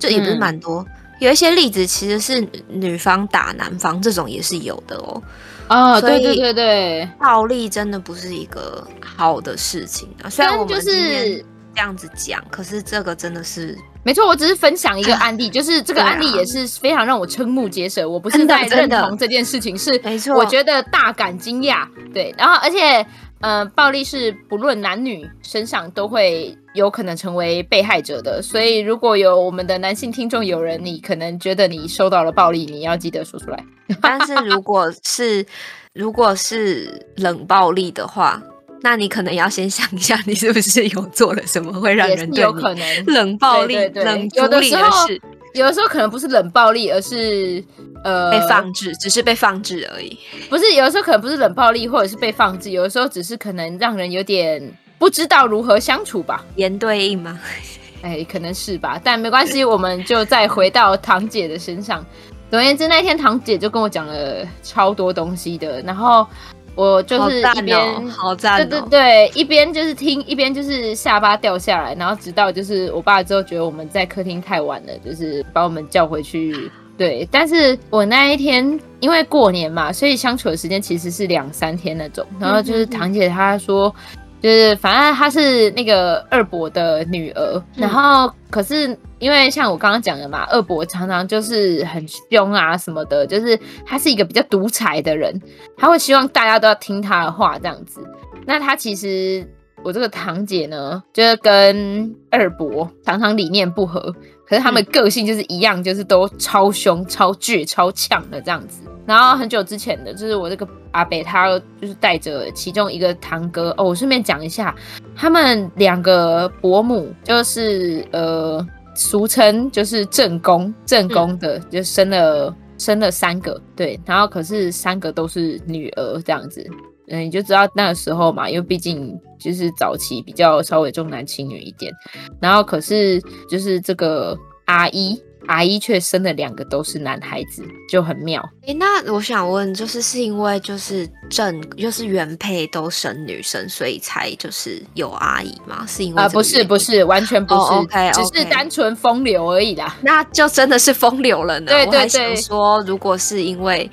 [0.00, 0.88] 这也不是蛮多，嗯、
[1.20, 5.22] 有一些例子其实是女方打男方，这种也是有的哦。
[5.68, 10.28] 哦，对对对对，暴力真的不是一个好的事情啊。
[10.28, 11.38] 虽然我们就是
[11.72, 13.78] 这样子讲，可是这个真的是。
[14.02, 18.08] 没错，我只是分享一个案例，就是这个案例也是非常让我瞠目结舌。
[18.08, 21.86] 我不是在认同这件事情，是没错，我觉得大感惊讶。
[22.14, 23.06] 对，然后而且，
[23.40, 28.40] 呃，暴力是不论男女身上都会有可能成为被害者的。
[28.40, 33.62] 所以，如果有我们的男性听众有人，你可能觉得你受到了暴力，你要记得说出来。
[34.00, 35.44] 但是如果是
[35.92, 38.42] 如果是冷暴力的话。
[38.82, 45.20] 那你可能要先想一下，你是不是有做了什么会让人对你冷暴力、冷处理的事？
[45.52, 47.62] 有的时候可能不是冷暴力，而是
[48.04, 50.16] 呃被放置，只是被放置而已。
[50.48, 54.62] 不是，有的时候可能不是冷暴力，或者是被放置，有的时候只是可能让人有点
[54.98, 56.44] 不知道如何相处吧。
[56.56, 57.38] 言对应吗？
[58.02, 62.06] 哎，可能是吧，但没关系，我们就再回到堂姐的身上。
[62.48, 66.26] 总而言之，那天堂姐就跟我讲了超多东西的，然后。
[66.74, 76.70] 我就是一边，好赞哦，对对对，一边就是听，一边就是下巴掉下来，然后直到就是我爸之后觉得我们在客厅太晚了，就是把我们叫回去。
[76.96, 82.26] 对，但是我那一天因为过年嘛，所以相处的时间其实是两三天那种。
[82.38, 83.94] 然后就是堂姐她说。
[84.40, 95.40] 就是反正她是那个二伯的女儿，然后可是因为像我刚刚讲的嘛，二伯常常就是很凶啊什么的，就是他是一个比较独裁的人，
[95.76, 98.00] 他会希望大家都要听他的话这样子。
[98.46, 99.46] 那他其实
[99.82, 104.14] 我这个堂姐呢，就是跟二伯常常理念不合，
[104.50, 108.82] 可是他们个性就是一样，就是都超凶、超倔、超呛的这样子。
[109.06, 111.48] 然后很久之前的，就是我这个阿伯，他
[111.80, 113.84] 就是带着其中一个堂哥哦。
[113.84, 114.74] 我顺便讲一下，
[115.14, 118.64] 他们两个伯母就是呃，
[118.96, 123.98] 俗称就是正宫正宫的，嗯、就生了生了三个，对。
[124.04, 126.68] 然后可是三个都是女儿这样子，
[127.10, 131.92] 嗯，你就知道那个时候嘛，因为毕竟就是早期比较稍微重男轻女一点。
[132.40, 133.20] 然后可是
[133.50, 135.20] 就是这个阿姨。
[135.46, 138.40] 阿姨却生了两个都是男孩子，就很妙。
[138.62, 145.84] 哎、欸，那我想问，就是是因为就是正就是原配都生女生，所以才就是有阿姨吗？
[145.88, 148.14] 是因为啊、呃，不是不是，完全不是，oh, okay.
[148.14, 149.96] 只是单纯风流而已啦。
[150.02, 151.72] 那就真的是风流了呢。
[151.72, 153.90] 对对对，我还想说，如果是因为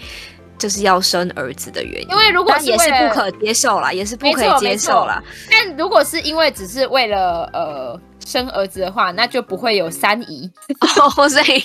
[0.57, 5.21] 就是要生儿子的原因，因为如果是也是不可接受啦，也是不可以接受啦。
[5.49, 7.99] 但如果是因为只是为了呃。
[8.25, 10.51] 生儿子的话，那就不会有三姨
[11.15, 11.63] 哦，所以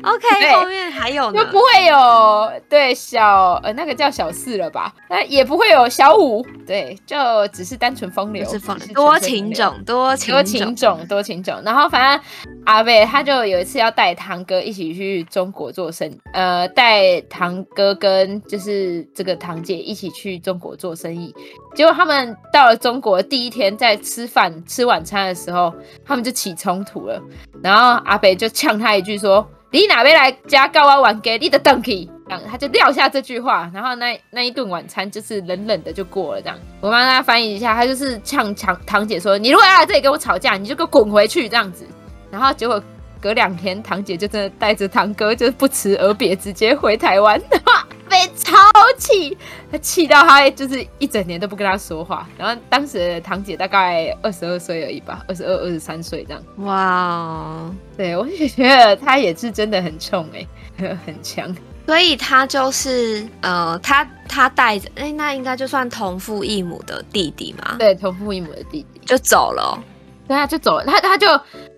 [0.00, 4.94] OK 后面还有呢，就不会有对小呃那个叫小四了吧？
[5.10, 7.16] 那也不会有小五，对，就
[7.48, 11.60] 只是单纯风流，是风流，多情种，多情多情种，多情种。
[11.64, 12.24] 然后反正
[12.64, 21.34] 阿伯他就有一次要带堂哥一起去中国做生意，呃，带堂哥跟就是这个堂姐一起去中国做生意。
[21.74, 25.72] 结果他们到了中国第一天，在吃饭吃晚餐的时候，
[26.04, 27.20] 他们就起冲突了。
[27.62, 36.40] 然后阿北就呛他一句说：“你哪边来家告啊玩给你的 donkey？”。”然后他就撂下这句话，然后那那一顿晚餐就是冷冷的就过了。
[36.40, 41.86] 这样，我帮大家翻译一下，他就是呛呛堂姐说：“你如果要来这里跟我吵架，你就给我滚回去。”这样子。
[42.34, 42.82] 然后结果
[43.20, 47.40] 隔两天，堂姐就真的带着堂哥，就不辞而别，直接回台湾。
[48.10, 48.56] 被超
[48.98, 49.36] 气，
[49.72, 52.28] 他气到他就是一整年都不跟他说话。
[52.36, 56.42] 然后当时的堂姐大概二十二岁而已吧，二十二、二十三岁这样。
[56.58, 60.46] 哇，对，我也觉得他也是真的很冲哎、
[60.78, 61.54] 欸， 很强。
[61.86, 67.76] 所以他就是呃，他他带着哎，那应该就算同父异母的弟弟嘛？
[67.78, 69.82] 对，同父异母的弟弟就走了。
[70.26, 70.84] 对啊，就走了。
[70.84, 71.26] 他他就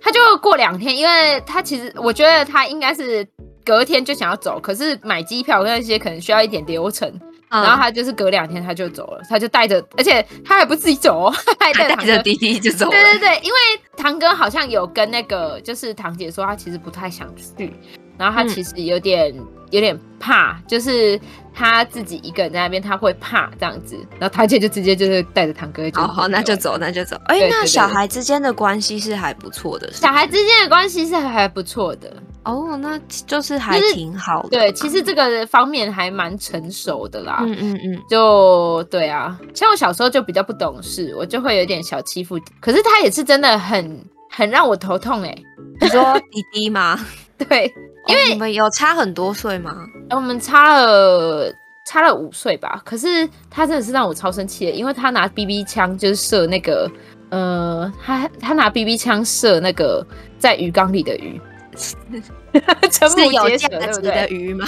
[0.00, 3.26] 他就过两天，因为他其实我觉得他应该是。
[3.66, 7.10] 隔天就想要走，可是买机票跟那些可能需要一点流程，
[7.48, 11.28] 嗯、然后他就是隔两天他就走了，他就带着，而且他还不自己走，
[11.58, 12.92] 他还带着弟弟就走了。
[12.92, 13.58] 对对对，因为
[13.96, 17.74] 堂哥好像有跟那个就是堂姐说，他其实不太想去，
[18.18, 21.18] 然后他其实有点、嗯、有点怕，就是
[21.54, 23.96] 他自己一个人在那边，他会怕这样子。
[24.18, 27.16] 然后他姐就直接就是带着堂哥就，好好，那就走，那就走。
[27.26, 32.14] 哎、欸，那小孩之间的关系是还不错的，小孩之间的关系是还不错的。
[32.44, 34.50] 哦，那就是还挺好的。
[34.50, 37.38] 对，其实这个方面还蛮成熟的啦。
[37.40, 42.38] 嗯嗯嗯，就对啊，像我小时候就比较不懂事，我就会有点小欺负。
[42.60, 44.00] 可是他也是真的很
[44.30, 45.42] 很让我头痛哎、欸。
[45.80, 46.96] 你说弟弟吗？
[47.36, 47.68] 对，
[48.06, 49.74] 因为、哦、你们有差很多岁吗？
[50.10, 51.52] 我们差了
[51.84, 52.80] 差了五岁吧。
[52.84, 56.90] 可是他真的是让我超生气的，因为他拿 BB 枪就是射那个
[57.30, 60.06] 呃，他他拿 BB 枪射那个
[60.38, 61.40] 在鱼缸里的鱼。
[61.76, 64.66] 是有价值的鱼吗？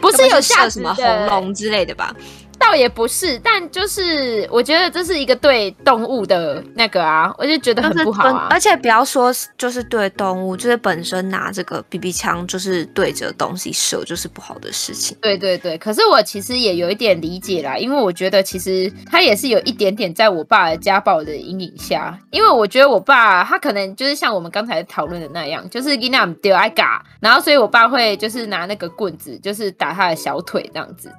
[0.00, 2.14] 不是有下什么红龙之类的吧？
[2.58, 8.48] 倒也不是，但就是我觉得这是一个对动物的那个啊，我就觉得很不好啊。
[8.50, 15.16] 而且不要说就是对动物，就是本身拿这个 BB 枪就是对着东西射，就是不好的事情。
[15.20, 31.10] 对对对，可是我其实也有一点理解啦，因为我觉得其实他也是有一点点在我爸的家暴的阴影下，因为我觉得我爸他可能就是像我们刚才讨论的那样，就是给那丢挨嘎，然后所以我爸会就是拿那个棍子，就是打他的小腿这样子。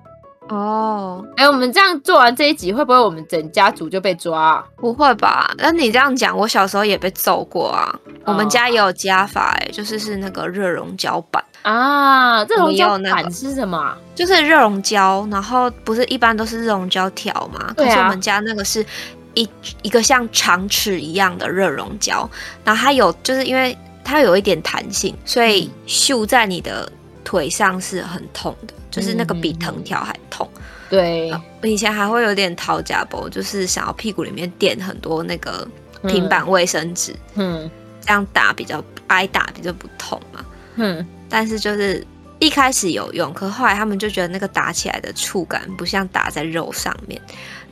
[0.49, 4.63] 哦，哎、欸，我们这样做完这一集，会不会我们整家族就被抓啊？
[4.77, 5.53] 不会吧？
[5.57, 7.93] 那你这样讲，我小时候也被揍过啊。
[8.23, 12.43] 哦、我们家也有家法、欸，哎，就是是那个热熔胶板啊。
[12.45, 13.95] 热熔胶板是什么？
[14.15, 17.73] 就是热熔胶，然后不是一般都是热熔胶条吗？
[17.75, 18.85] 可是我们家那个是
[19.33, 19.47] 一
[19.81, 22.29] 一个像长尺一样的热熔胶，
[22.63, 26.89] 然后它有，就是因为它有一点弹性，所以绣在你的
[27.23, 28.73] 腿上是很痛的。
[28.97, 31.31] 就是那个比藤条还痛，嗯、对。
[31.61, 35.67] 我以前还会有点讨价包，就是想要屁股里面垫很多那个
[36.07, 37.69] 平板卫生纸，嗯，
[38.01, 40.43] 这样打比较挨打比较不痛嘛，
[40.75, 41.05] 嗯。
[41.29, 42.05] 但是就是
[42.39, 47.21] 一开始有用，可后来他们就觉得那个打起来的触感不像打在肉上面，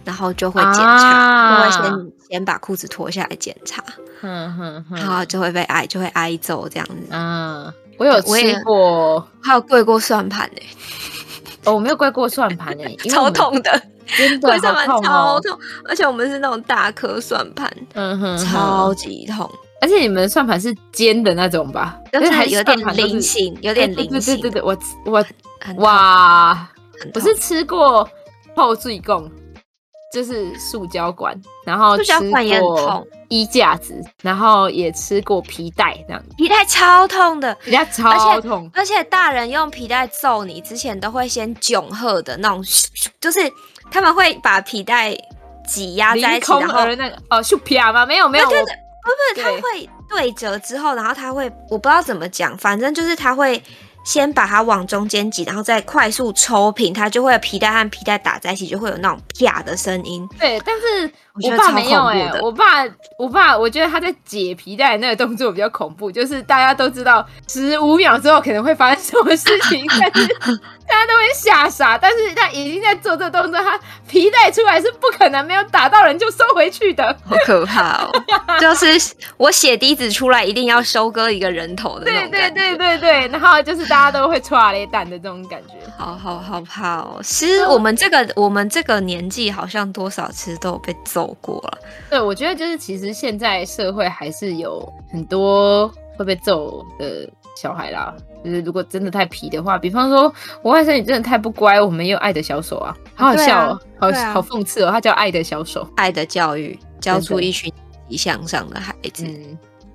[0.04, 3.84] 然后就会检查，啊、就会先先把裤子脱下来检查，
[4.22, 7.08] 嗯哼，然后就会被挨，就会挨揍这样子。
[7.12, 10.62] 嗯，我有吃过，还有跪过算盘呢。
[11.66, 13.82] 哦，我没有怪过算盘欸，超痛的，
[14.18, 19.50] 真的 超痛，而且我们是那种大颗算盘，嗯哼，超级痛。
[19.82, 21.98] 而且你们算盘是尖的那种吧？
[22.12, 24.40] 就是还有点菱形，有点菱形。
[24.40, 25.24] 对对对，我我
[25.78, 26.68] 哇，
[27.14, 28.08] 我是吃过
[28.56, 29.30] 泡水贡。
[30.16, 42.64] 就是塑胶管，然后吃过衣架子，然后也吃过皮带，这样皮带超痛的，皮带超痛，而且大人用皮带揍你之前都会先囧喝的那种，
[43.20, 43.40] 就是
[43.92, 45.14] 他们会把皮带
[45.68, 48.06] 挤压在一起，然后那个哦，秀皮啊吗？
[48.06, 53.62] 没有没有，不不不，他会对折之后，然后他会我不知道怎么讲，反正就是他会。
[54.06, 60.26] 先把它往中间挤，然后再快速抽平，它就会皮带和皮带打在一起，就会有那种啪的声音。
[60.40, 62.84] 对，但是我爸没有哎、欸，我爸
[63.18, 70.28] 我爸，我觉得他在解皮带那个动作比较恐怖，就是大家都知道十五秒之后可能会发生什么事情，但是
[70.88, 71.98] 大家都会吓傻。
[71.98, 78.12] 但是他已经在做这个动作，他皮带出来是不可能没有打到人就收回去的，好可怕哦！
[78.60, 82.50] 就是我血滴子出来一定要收割一个人头的那种感觉。
[82.50, 83.86] 对对对对对，然后就是。
[83.86, 87.20] 大家都会剉咧蛋的这种感觉，好好好怕哦！
[87.24, 91.78] 其实我们这个我们这个年纪，好像多少其实都有被揍过了。
[92.10, 98.14] 对，我觉得就是其实现在社会还是有很多会被揍的小孩啦。
[98.44, 109.28] 就是如果真的太皮的话，比方说我外甥女真的太不乖，我们也有爱的小手啊，好好笑哦，好好讽刺哦，他叫爱的小手，爱的教育教出一群积极向上的孩子。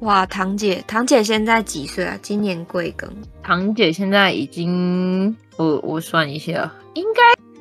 [0.01, 2.19] 哇，堂姐，堂姐现在几岁啊？
[2.23, 3.07] 今年贵庚？
[3.43, 7.21] 堂姐现在已经，我我算一下，应该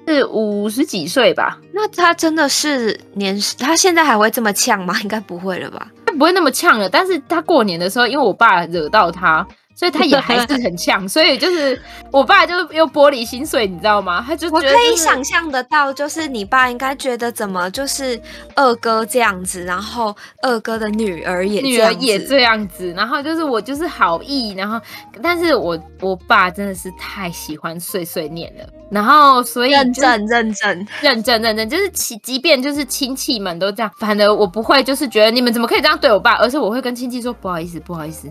[0.10, 1.60] 是五十几岁吧。
[1.72, 5.00] 那他真的是年，他现在还会这么呛吗？
[5.02, 5.92] 应该不会了吧？
[6.06, 9.46] 他不会那么呛了，但是他过年的时候，因为我爸惹到她。
[9.80, 14.22] 所以他也还 是很呛，所以就是我爸就是又玻璃心碎，你知道吗？
[14.28, 18.22] 他就觉得、就是、我可以想象得到，就是你爸应该觉得怎么就是
[18.56, 24.78] 二哥这样子，然后二哥的女儿也女儿也这样子，然后就是我就是好意，然后
[25.24, 38.30] 但是我我爸真的是太喜欢碎碎念了，然后所以认真认真认真认真，就是即即便就是亲戚们都这样，反而我不会就是觉得你们怎么可以这样对我爸，而是我会跟亲戚说不好意思不好意思。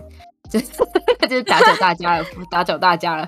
[0.49, 0.59] 就
[1.29, 3.27] 就是打搅大家了，打搅大家了。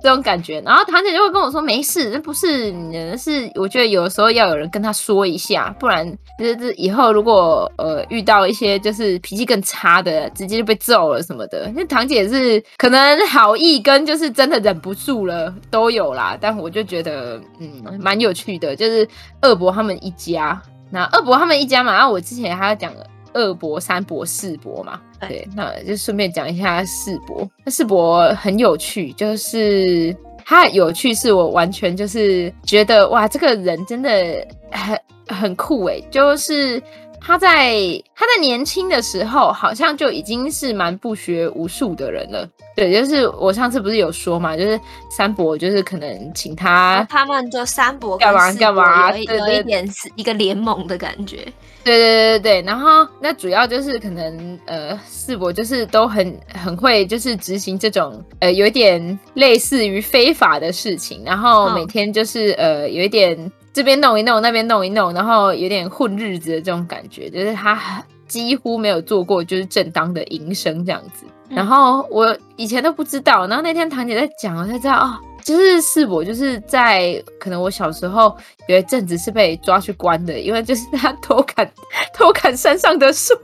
[0.00, 6.08] 这种感觉，然后堂姐就会跟我说：“没事，那不是，那是我觉得有时候要有人跟他说一下，不然
[6.38, 11.68] 就是以后如果呃遇到一些就是脾气更差的，直接就被揍了什么的。
[11.74, 19.08] 那堂姐是可能好意跟就是真的忍不住了都有啦，但我就觉得嗯蛮有趣的，就是
[19.40, 20.62] 二伯他们一家，
[20.92, 23.04] 那二伯他们一家嘛，然后我之前还要讲了。”
[23.38, 27.48] 二博、三博、四博嘛，对，那就顺便讲一下四博。
[27.64, 30.14] 那四博很有趣，就是
[30.44, 36.82] 他有趣，是我完全就是觉得哇，这个人真的很很酷诶，就是。
[37.20, 37.74] 他在
[38.18, 42.44] 他在年轻的时候，好像就已经是蛮不学无术的人了。
[42.74, 51.36] 对，就是我上次不是有说嘛，就是三伯就是可能请他，他们就三伯干嘛干嘛，有一点是一个联盟的感觉。
[51.84, 63.52] 对对对对对，然后那主要就是可能呃四伯就是都很很会就是执行这种呃有一点类似于非法的事情，然后每天就是呃有一点。
[63.70, 71.24] 这边弄一弄，那边弄一弄，然后有点混日子的这种感觉，就是他几乎没有做过就是正当的营生这样子。
[71.48, 75.16] 然后我以前都不知道，然后那天堂姐在讲，我才知道哦。
[75.48, 78.36] 就是四伯，就是在可能我小时候
[78.66, 81.66] 有一阵子是被抓去关的，因为就是 他偷砍
[82.12, 83.34] 偷砍山上的树，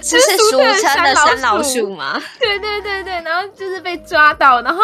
[0.00, 0.60] 就是俗称
[1.04, 2.18] 的山老鼠吗？
[2.40, 4.80] 对对对对，然后就是被抓到，然后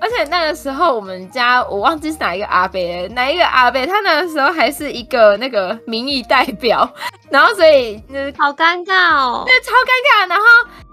[0.00, 2.80] 而且那个时候我们家我忘记是哪一个阿伯，
[3.10, 6.92] 哪一个阿伯，他那个时候还是一个那个民意代表，
[7.30, 10.44] 然后所以就是好尴尬哦，对，超尴尬，然后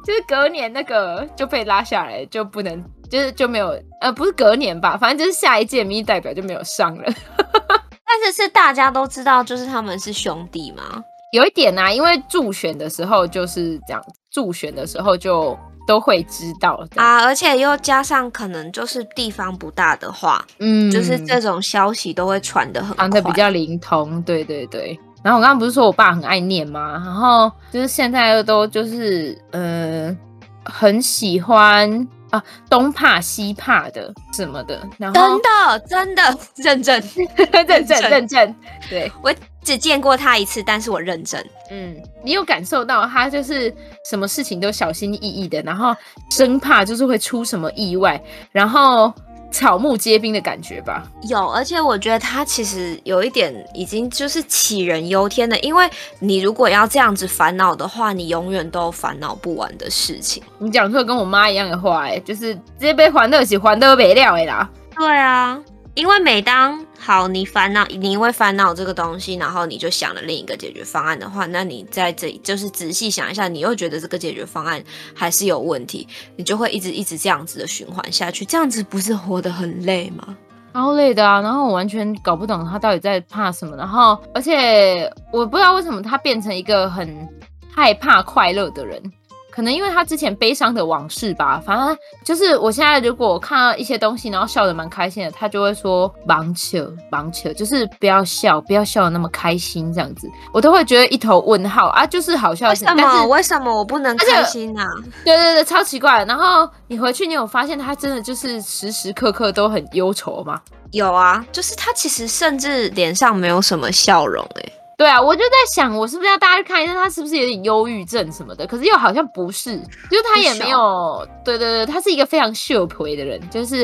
[0.05, 2.85] 就是隔年那个就被拉下来，就不能。
[3.11, 7.03] 就是就没有，呃，不是隔年吧，反正就是下一届民意代表就没有上了。
[7.43, 11.03] 但是是大家都知道，就是他们是兄弟吗？
[11.33, 14.01] 有一点啊，因为助选的时候就是这样，
[14.31, 24.97] 助选的时候就都会知道啊，而且又加上可能就是地方不大的话，嗯，就是这种消息都会传的很传的比较灵通，对对对。
[25.23, 26.93] 然后我刚刚不是说我爸很爱念吗？
[26.93, 30.17] 然后就是现在都就是呃
[30.65, 32.07] 很喜欢。
[32.31, 37.03] 啊，东怕西怕的什么的，然后真的真的认真
[37.51, 38.55] 认真认真，
[38.89, 41.45] 对，我只见过他一次，但是我认真。
[41.69, 43.73] 嗯，你有感受到他就是
[44.09, 45.95] 什么事情都小心翼翼的，然后
[46.31, 48.21] 生怕就是会出什么意外，
[48.51, 49.13] 然后。
[49.51, 55.87] 草木皆兵的感觉吧，有，而且我觉得他其实有一点已经就是杞人忧天的，因为
[56.19, 60.41] 你如果要这样子烦恼的话，你永远都烦恼不完的事情。
[60.57, 64.69] 你讲出跟我妈一样的话，哎，就是直接被还得起还得没了哎啦。
[64.97, 65.59] 对啊。
[65.93, 74.81] 因为每当好你烦恼，你因为烦恼这个东西，然后你就想了另一个解决方案的话，那你在这里就是仔细想一下，你又觉得这个解决方案
[75.13, 80.37] 还是有问题，你就会一直一直这样子的循环下去，这样子不是活得很累吗？
[80.73, 81.41] 超累的啊！
[81.41, 87.27] 然后我完全搞不懂他到底在怕什么，然后而且我不知道为什么他变成一个很
[87.69, 89.03] 害怕快乐的人。
[89.51, 102.69] 可能因为他之前悲伤的往事吧，反正就是我现在如果看到一些东西，然后笑得蛮开心的，他就会说“忙扯忙扯”，就是不要笑，不要笑得那么开心这样子，我都会觉得一头问号啊，就是好笑。
[102.69, 103.27] 为什么？
[103.27, 104.83] 为什么我不能开心呢？
[105.25, 106.23] 对对对，超奇怪。
[106.25, 110.61] 然后你回去，你有发现他真的就是时时刻刻都很忧愁吗？
[110.91, 114.73] 有啊，就是他其实甚至脸上没有什么笑容诶、欸。
[115.01, 118.67] 对啊，我就在想，我是不是要大家去看一下他是不是有点忧郁症什么的？
[118.67, 119.75] 可是又好像不是，
[120.11, 123.83] 就是他也没有，对对对，他是一个非常秀皮的人，就是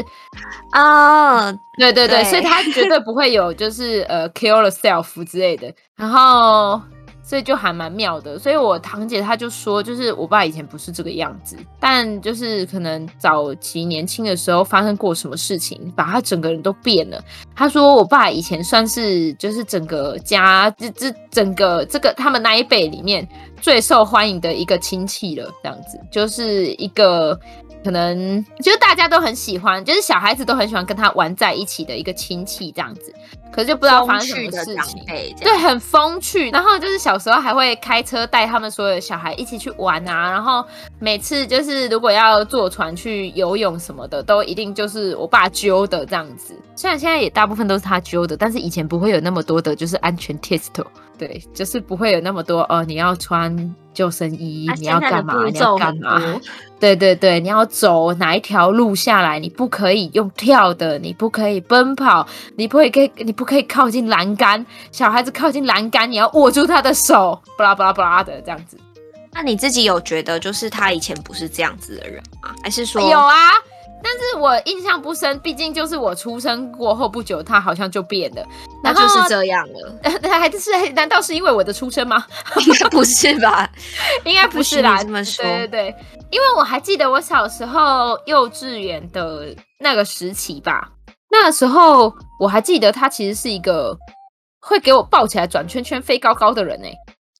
[0.69, 6.79] 啊，对对对，对所以他绝对不会有就是呃 kill yourself 之类的，然后。
[7.27, 17.21] 所以就还蛮妙的，所以我堂姐她就说，就是我爸以前不是这个样子，但就是可能早期年轻的时候发生过什么事情，把他整个人都变了。
[17.53, 23.27] 她说我爸以前算是就是整个家这这整个这个他们那一辈里面
[23.59, 27.37] 最受欢迎的一个亲戚了，这样子就是一个。
[27.87, 33.13] 可能就是大家都很喜欢，就是小孩子都很喜欢跟他玩在一起的一个亲戚这样子，
[33.49, 35.01] 可是就不知道发生什么事情，
[35.39, 36.49] 对，很风趣。
[36.49, 40.61] 然后就是小时候还会开车带他们所有的小孩一起去玩啊，然后
[40.99, 46.53] 每次就是如果要坐船去游泳什么的，都一定就是我爸揪的这样子。
[46.75, 50.83] 虽然现在也大部分都是他揪的，但是以前不会有那么多的就是安全 test，
[51.17, 55.43] 对，就是不会有那么多哦，你要穿救生衣，你要干嘛？
[55.45, 56.21] 你要干嘛？
[56.79, 59.39] 对对对，你要走哪一条路下来？
[59.39, 64.63] 你不可以用跳的，你不可以奔跑，你不可以，你不可以靠近栏杆。
[64.91, 68.77] 小孩子靠近栏杆，你要握住他的手，巴拉巴拉巴拉的这样子。
[69.33, 72.53] 那你自己有觉得，就是他以前不是这样子的人吗？
[72.63, 73.35] 还是说有啊？
[74.03, 78.45] 但是我印象不深，毕竟就是我出生过后不久，他好像就变了，
[78.83, 79.99] 那就是这样了。
[80.29, 82.25] 还是难道是因为我的出生吗？
[82.65, 83.69] 应该不是吧？
[84.23, 85.03] 应该不是啦。
[85.03, 85.95] 这么说，对对对，
[86.29, 90.89] 因为我还记得我小时候幼稚园的那个时期吧，
[91.29, 93.97] 那时候我还记得他其实是一个
[94.61, 96.87] 会给我抱起来转圈圈飞高高的人呢。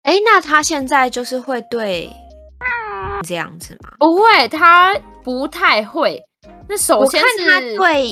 [0.03, 2.11] 哎，那他现在就是会对
[3.23, 3.91] 这样子吗？
[3.99, 4.93] 不会，他
[5.23, 6.21] 不太会。
[6.70, 8.11] 那首先是他对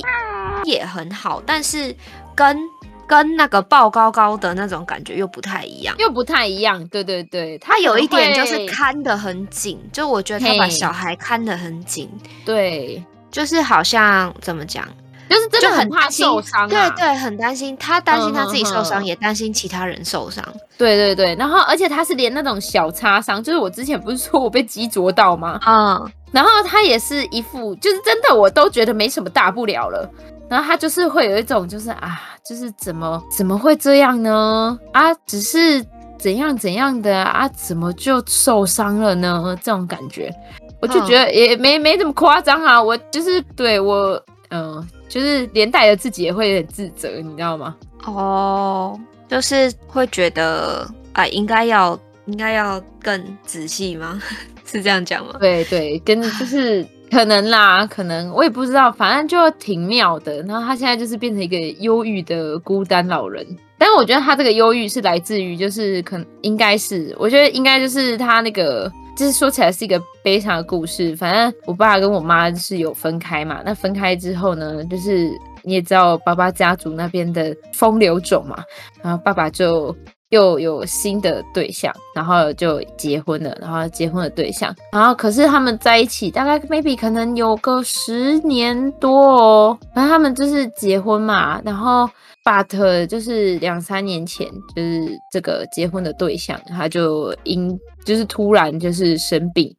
[0.64, 1.94] 也很好，但是
[2.34, 2.58] 跟
[3.06, 6.84] 跟那个抱高高的那种感觉又不太一样，又不太一样。
[6.88, 12.10] 对对对，他有一点就是看得很紧，就我觉得他把小孩看得很紧。
[12.44, 14.84] 对，就是好像怎么讲，
[15.28, 16.66] 就是真的很怕受伤啊。
[16.66, 20.42] 对对，很担心，他担心他自己受伤，也担心其他人受伤。
[20.76, 25.60] 对对对，然后而且他是连那种小擦伤，就是我之前不是说我被鸡啄到吗？
[25.64, 26.10] 嗯。
[26.36, 30.06] 然后他也是一副，就是真的，我都觉得没什么大不了了。
[30.50, 34.78] 然后他就是会有一种，就是啊，就是怎么怎么会这样呢？
[34.92, 35.82] 啊，只是
[36.18, 39.58] 怎样怎样的啊，怎么就受伤了呢？
[39.62, 40.30] 这种感觉，
[40.78, 42.82] 我就觉得也没没这么夸张啊。
[42.82, 47.74] 我就是对我，嗯、呃，就是连带着自己也会很自责，你知道吗？
[48.04, 54.20] 哦，就是会觉得啊，应该要应该要更仔细吗？
[54.68, 55.34] 是这样讲吗？
[55.38, 60.42] 对对，跟就是可能啦，可能我也不知道，反正就挺妙的。
[60.42, 63.46] 然后他现在就是变成一个忧郁的孤单老人，
[63.78, 71.14] 但是我觉得他这个忧郁是来自于，就是可能应该是，我觉得应该就是他那个，就是说起来是一个悲伤的故事。
[71.14, 75.30] 反正我爸跟我妈是有分开嘛，那分开之后呢，就是
[75.62, 78.64] 你也知道，爸爸家族那边的风流种嘛，
[79.00, 79.96] 然后爸爸就。
[80.30, 92.08] 又有新的对象，然后就结婚了，然后结婚的对象，然后可是他们在一起大概 maybe 可能有个十年多哦，然后他们就是结婚嘛，然后
[92.44, 99.72] but 就是两三年前就是这个结婚的对象，他就因就是突然就是生病，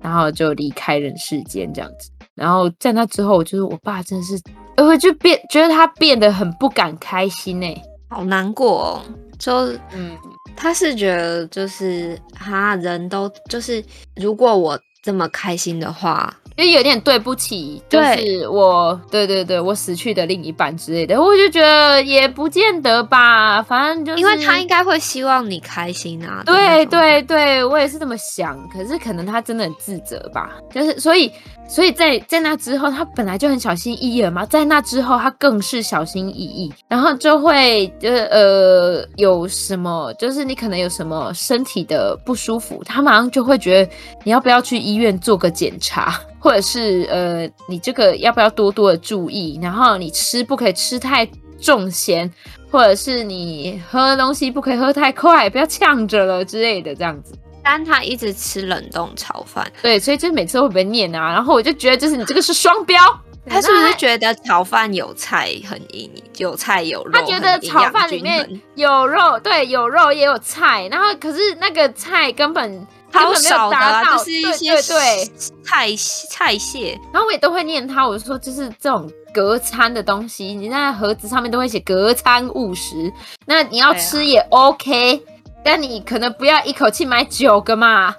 [0.00, 4.40] 然后就离开人世间这样子，然后在那之后，就是我爸真的是，
[4.76, 7.76] 呃，就变觉得他变得很不敢开心哎，
[8.08, 9.02] 好难过哦。
[9.40, 9.52] 就
[9.92, 10.16] 嗯，
[10.54, 13.82] 他是觉得就是他人都就是，
[14.14, 16.32] 如果我这么开心的话。
[16.60, 26.42] 就有点对不起，就是我，对对对，我死去的另一半之类的，我就觉得也不见得吧，反正就是，因为他应该会希望你开心啊。
[26.44, 31.32] 对对对，我也是这么想，可是可能他真的很自责吧，就是所以，
[31.66, 43.92] 所以在在那之后，他本来就很小心翼翼了嘛，在那之后，他更是小心翼翼，然后就会就是呃有什么，就是你可能有什么身体的不舒服，他马上就会觉得
[44.24, 46.20] 你要不要去医院做个检查。
[46.40, 49.60] 或者是呃，你这个要不要多多的注意？
[49.62, 51.28] 然后你吃不可以吃太
[51.60, 52.28] 重咸，
[52.70, 57.34] 或者是你喝东西不可以喝太快，不要呛着了之类的这样子。
[57.62, 61.30] 但他一直吃冷冻炒饭，对，所以就每次都会被念啊。
[61.30, 62.98] 然后我就觉得，就是你这个是双标。
[63.46, 67.12] 他是不是觉得炒饭有菜很营养，有菜有肉？
[67.12, 70.88] 他觉得炒饭里面有肉，对，有肉也有菜。
[70.90, 72.86] 然后可是那个菜根本。
[73.12, 75.30] 好少的、啊，就是一些对，
[75.62, 75.94] 菜
[76.30, 83.12] 菜蟹，然后我也都会念他，我就说就是这种隔餐的东西，你那盒子上面都会写隔餐误食，
[83.46, 85.20] 那你要吃也 OK，、啊、
[85.64, 88.14] 但你可能不要一口气买九个嘛。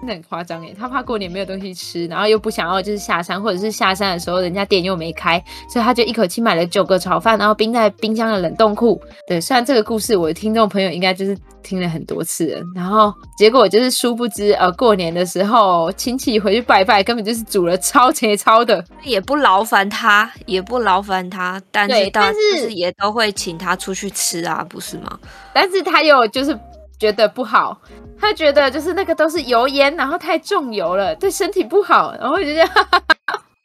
[0.00, 8.98] 真的很夸张哎，他怕过年没有东西吃，然后又不想要就是下山，或者是下山的时候人家店又没开，所以他就一口气买了九个炒饭，然后冰在冰箱的冷冻库。
[9.26, 25.18] 对，虽然这个故事我的听众朋友应该就是听了很多次了，然后结果就是殊不知，呃，过年的时候亲戚回去拜拜，根本就是煮了超节操的，也不劳烦他，也不劳烦他，但是但是也都会请他出去吃啊，不是吗？
[25.52, 26.58] 但是他又就是。
[27.00, 27.80] 觉得不好，
[28.20, 32.68] 他觉得就是那个都是油烟，然后太重油了，对身体不好，然后就这样，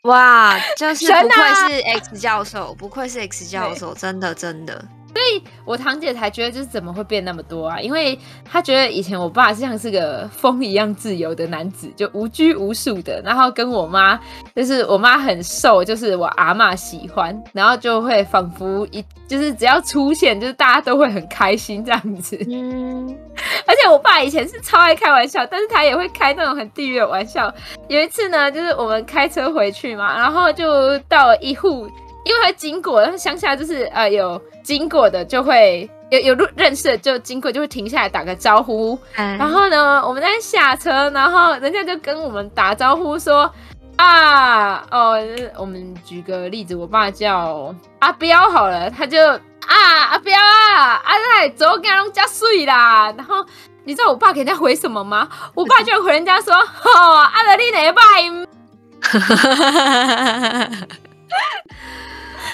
[0.04, 4.84] 哇，就是不愧是 X 教授，不愧是 X 教授，真的真的。
[5.16, 7.80] 所以我堂姐才觉得，就是怎么会变那么多啊？
[7.80, 13.22] 因为她觉得以前我爸像是个风一样自由的男子，就无拘无束的。
[13.24, 14.20] 然后跟我妈，
[14.54, 22.38] 就是我妈很瘦，就是我阿嬷喜欢，然后就会仿佛一就是只要出现，就是大家都会很开心这样子。
[22.50, 23.18] 嗯，
[23.66, 27.50] 而且我爸以前是超爱开玩笑，但是他也会开那种很地狱的玩笑。
[27.88, 31.88] 有一次呢，就是我们开车回去嘛，然后就到了一户。
[32.26, 43.50] 因为会经过，然后乡下就是呃有经过的就会有有认识的就经过就会停下来打个招呼，嗯、然后呢我们在下车，然后人家就跟我们打招呼说
[43.96, 45.18] ：“啊哦，
[45.58, 49.20] 我们举个例子，我爸叫阿彪好了，他就
[49.68, 53.14] 啊阿彪啊，阿来走，给他弄加水啦。
[53.18, 53.46] 然后
[53.84, 55.30] 你知道我爸给人家回什么吗？
[55.54, 58.02] 我爸就回人家说，哦，阿德利哪拜？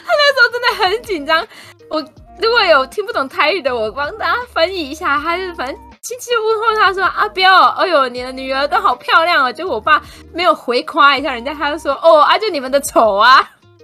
[0.05, 1.47] 他那时候真的很紧张。
[1.89, 2.01] 我
[2.39, 5.19] 如果有听不懂台语的，我帮大家翻译一下。
[5.19, 5.77] 他就反正。
[6.03, 10.01] 亲戚问候他说：“阿彪，哎呦，你的女儿都好漂亮哦。”结果我爸
[10.33, 13.37] 没有回夸一下人家，他就说：“哦，啊，就你们的丑啊。”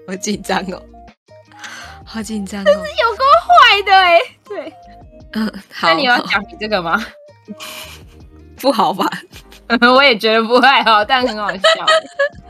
[0.08, 0.82] 好紧张哦，
[2.04, 4.20] 好紧张哦，真是有够坏的哎。
[4.50, 4.74] 对，
[5.34, 5.90] 嗯，好。
[5.90, 7.06] 那你要讲你这个吗？
[8.60, 9.08] 不好吧？
[9.94, 11.86] 我也觉得不太好，但很好笑，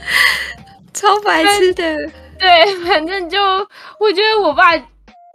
[0.94, 2.10] 超白痴的。
[2.40, 3.40] 对， 反正就
[4.00, 4.76] 我觉得我爸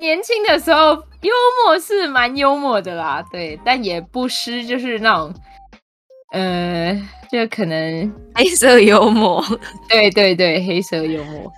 [0.01, 1.03] 年轻的时候。
[1.23, 1.31] 幽
[1.65, 5.33] 默是蛮幽默的啦，对，但也不失就是那种，
[6.33, 7.01] 呃，
[7.31, 9.41] 就可能 黑色幽默，
[9.89, 11.49] 对对对，黑色幽默。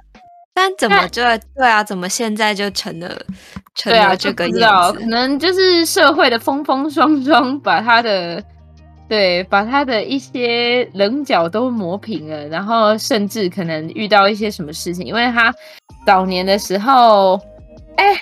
[0.52, 1.22] 但怎么就
[1.56, 1.82] 对啊？
[1.82, 3.18] 怎么现在就成了
[3.74, 4.98] 成了这个样子？
[4.98, 8.44] 可能就是社会的风风霜霜，把他的
[9.08, 15.54] 对，把他的一些棱角都磨平了，然后甚至可能遇到一些什么事情，因为他
[16.06, 17.40] 早年的时候，
[17.96, 18.20] 哎。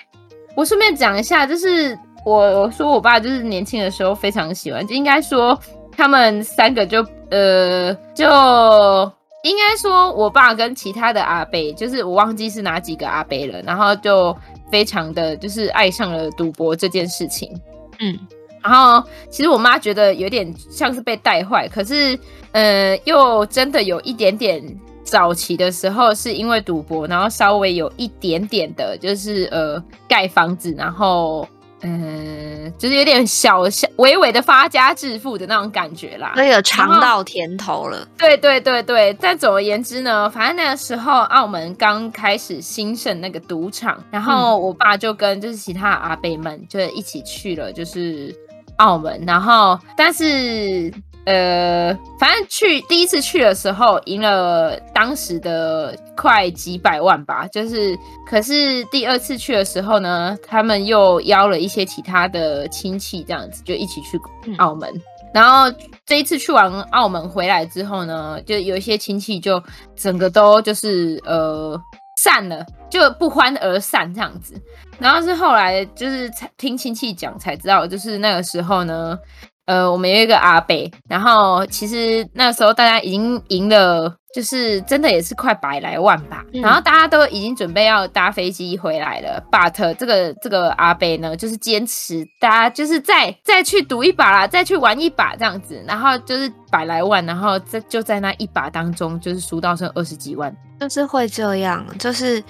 [0.55, 5.59] 我顺便讲一下，就是我我说我爸就是年轻的时候非常喜欢，就应该说
[5.91, 8.27] 他们三个就呃就
[9.45, 14.37] 应该说我爸跟其他的阿伯，就是我忘记是哪几个阿伯了，然后就
[14.71, 17.51] 非常的就是爱上了赌博这件事情，
[18.01, 18.19] 嗯，
[18.63, 22.19] 然后其实我妈觉得有点像是被带坏，可是
[22.53, 24.63] 呃又真的有一点点。
[25.05, 31.47] 早期的时候是因为赌博，然后稍微有一点点的，就是呃盖房子，然后
[31.83, 38.09] 嗯、呃，就是有点小小微微的发家致富的那种感觉啦，那有尝到甜头了。
[38.17, 48.35] 对对对对，但总而言之呢，反正那个时候澳门刚开始兴盛那个赌场，然后我爸就跟就是其他阿伯们就一起去了，就是
[48.83, 50.93] 澳门，然后但是。
[51.25, 57.97] 呃，反正去第一次去的时候赢了当时的快几百万吧，就是
[58.29, 64.21] 可是第二次去的时候呢，他们又邀了一些其他的亲戚，这样子就一起去
[64.59, 64.91] 澳门。
[64.93, 65.01] 嗯、
[65.33, 65.73] 然后
[66.05, 69.63] 这一次去完澳门回来之后呢，就有一些亲戚就
[69.95, 71.81] 整个都就是呃
[72.23, 74.55] 散了，就不欢而散这样子。
[74.99, 79.19] 然后是后来就是听亲戚讲才知道，就是那个时候呢。
[79.65, 80.75] 呃，我们有一个阿伯，
[81.09, 89.41] 然后其实那时候大家已经赢了，就是真的也是快百来万吧，嗯、然后大家都已经准备要搭飞机回来了。
[89.53, 100.51] But 这个这个阿伯呢，就是坚持大家就是再再去赌一把啦，再去玩一把这样子，然后就是百来万，然后在就在那一把当中，就是输到剩二十几万。
[100.81, 102.43] 就是会这样，就是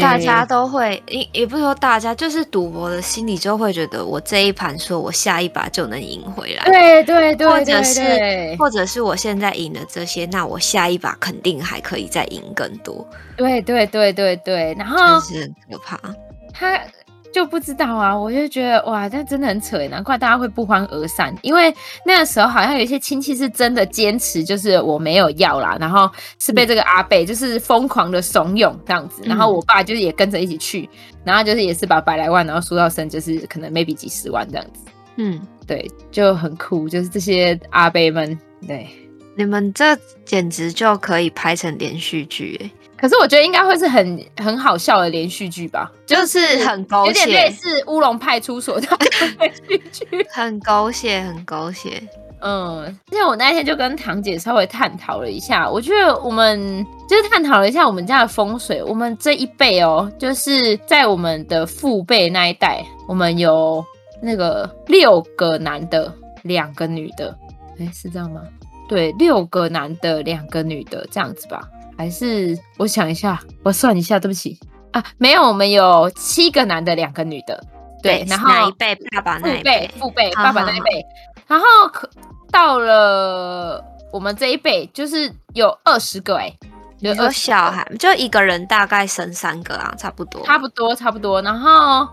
[0.00, 13.06] 大家都会，也也不是说大家，就是赌博的心理就会觉得，我这一盘说我下一把就能赢回来，对对对，或者是或者是我现在赢了这些，那我下一把肯定还可以再赢更多，
[13.36, 16.00] 对对对对对，然后是很可怕，
[16.54, 16.80] 他。
[17.36, 21.36] 就不知道啊，我就觉得哇，这真的很扯，难怪大家会不欢而散。
[21.42, 21.70] 因为
[22.02, 30.88] 那个时候好像有一些亲戚是真的坚持，就是我没有要啦，然后是被这个阿贝就是疯狂的怂恿这样子，然后我爸就是也跟着一起去，
[31.24, 34.90] 然后就是也是把百来万，然后输到剩就是可能 maybe 几十万这样子。
[35.16, 38.88] 嗯，对，就很酷，就是这些阿贝们，对，
[39.36, 42.70] 你们这简直就可以拍成连续剧诶。
[42.98, 48.88] 可是我觉得应该会是很很好笑的连续剧吧，就是很狗血，有点类似乌龙派出所的
[49.38, 52.02] 连续剧，很狗血，很狗血。
[52.40, 58.82] 嗯，因为我那天就跟堂姐稍微探讨了一下，我觉得我们就是探讨了一下我们家的风水。
[58.82, 63.84] 我们这一辈哦，就是在我们的父辈那一代，我们有
[64.20, 67.36] 那个六个男的，两个女的，
[67.80, 68.42] 哎，是这样吗？
[68.86, 71.66] 对，六个男的，两个女的，这样子吧。
[71.96, 74.58] 还是我想一下，我算一下，对不起。
[74.92, 77.62] 啊，没有，我们有七个男的，两个女的，
[78.02, 78.94] 对，对然后哪一辈？
[79.10, 81.04] 爸爸那一辈，父辈，爸爸那一辈，
[81.46, 82.08] 然后可
[82.50, 86.50] 到了我们这一辈，就是有二十个哎，
[87.00, 91.42] 有小孩，就一个人大概生三个啊，差不多，差不多，差不多。
[91.42, 92.08] 然后，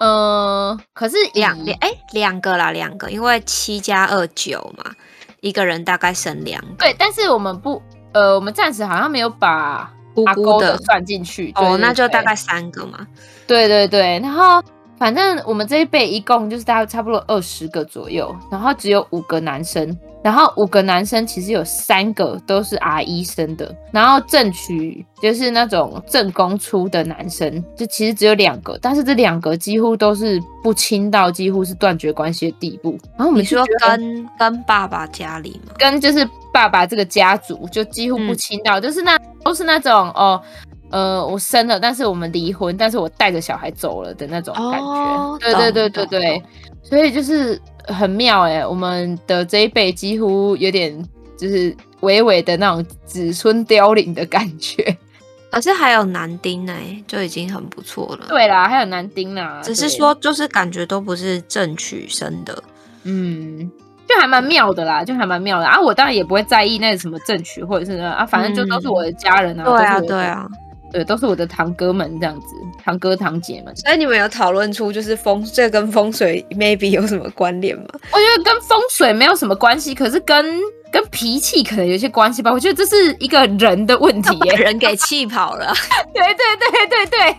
[0.00, 4.92] 嗯、呃，可是两两哎，两个啦，两个，因为七加二九嘛，
[5.40, 7.82] 一个人大概生两个，对，但是我们不。
[8.12, 9.92] 呃，我们暂时好像没有把
[10.26, 10.76] 阿姑的。
[10.78, 13.06] 算进去，哦，那就大概三个嘛。
[13.46, 14.62] 对对对，然后
[14.98, 32.98] 反正我们这一辈一共就是大概差不多二十个左右，然后只有五个男生，然后五个男生其实有三个都是 R 医生的，然后正取就是那种正宫出的男生，就其实只有两个，但是这两个几乎都是不亲到几乎是断绝关系的地步。
[33.16, 35.74] 然后我们说跟跟爸爸家里吗？
[35.78, 40.42] 跟就是爸爸这个家族就几乎不亲到，嗯、就是那都是那种哦。
[40.90, 44.86] 呃，我生了，但是我们离婚，但是我带着小孩走了的那种感觉。
[44.86, 46.42] 哦、对对对对对，
[46.82, 54.96] 所以就是很妙哎，我们的这一辈几乎有点就是微微的那种子孙凋零的感觉。
[55.50, 56.72] 可是还有男丁呢，
[57.06, 58.26] 就已经很不错了。
[58.28, 62.62] 对啦，还有男丁啦，只是说就是感觉都不是正娶生的，
[63.04, 63.70] 嗯，
[64.06, 65.80] 就还蛮妙的啦，就还蛮妙的啊。
[65.80, 69.64] 我当然也不会在意那个什么正娶或者是啊，反正就都是我的家人啊。
[69.64, 70.46] 对啊，对啊。
[70.90, 72.46] 对，都是我的堂哥们这样子，
[72.82, 73.76] 堂哥堂姐们。
[73.76, 77.84] 所以你们有讨论出就是风，这跟风水 maybe 有什么关联吗？
[77.92, 80.58] 我觉得跟风水没有什么关系，可是跟
[80.90, 82.50] 跟脾气可能有些关系吧。
[82.50, 85.74] 我觉得这是一个人的问题耶，人给气跑了。
[86.14, 87.36] 对对对对对，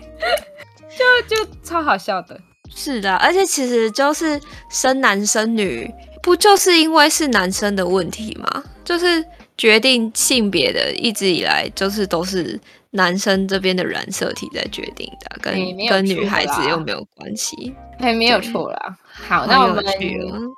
[0.96, 2.40] 就就超好笑的。
[2.76, 4.40] 是的，而且其实就是
[4.70, 5.92] 生男生女，
[6.22, 8.64] 不就是因为是男生的问题吗？
[8.86, 9.26] 就是
[9.58, 12.60] 决定性别的，一直以来就是都是。
[12.92, 15.54] 男生这边的染色体在决定的，跟
[15.88, 18.98] 跟女孩子又没有关系，还没有错啦。
[19.28, 19.84] 好，那我们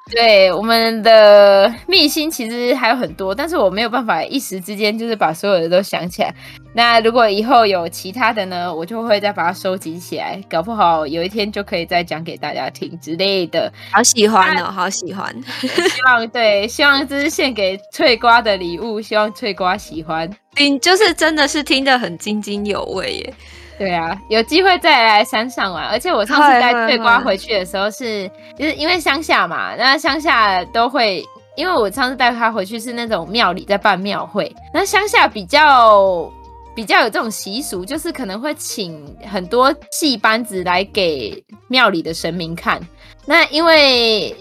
[0.09, 6.33] 对我们的秘辛其实还有很多，但是我没有办法一时之间就是把所有的都想起来。
[6.73, 13.71] 那如果以后有其他的呢，我就会再把它收集起来，搞不好有一天就可以再讲给大家听之类的。
[13.91, 15.35] 好喜欢哦，好喜欢。
[15.59, 20.29] 希望对，希望这是献给翠瓜的礼物，希望翠瓜喜欢。
[20.57, 23.33] 你就是真的是听得很津津有味耶。
[23.77, 25.87] 对啊，有机会再来山上玩。
[25.87, 36.31] 而且我上次带翠瓜回去的时候是，就是因为乡下嘛，那乡下都会，因为我上次带他回去是那种庙里在办庙会，那乡下比较
[36.75, 42.79] 比较有这种习俗，就是可能会请很多戏班子来给庙里的神明看。
[43.25, 44.35] 那因为。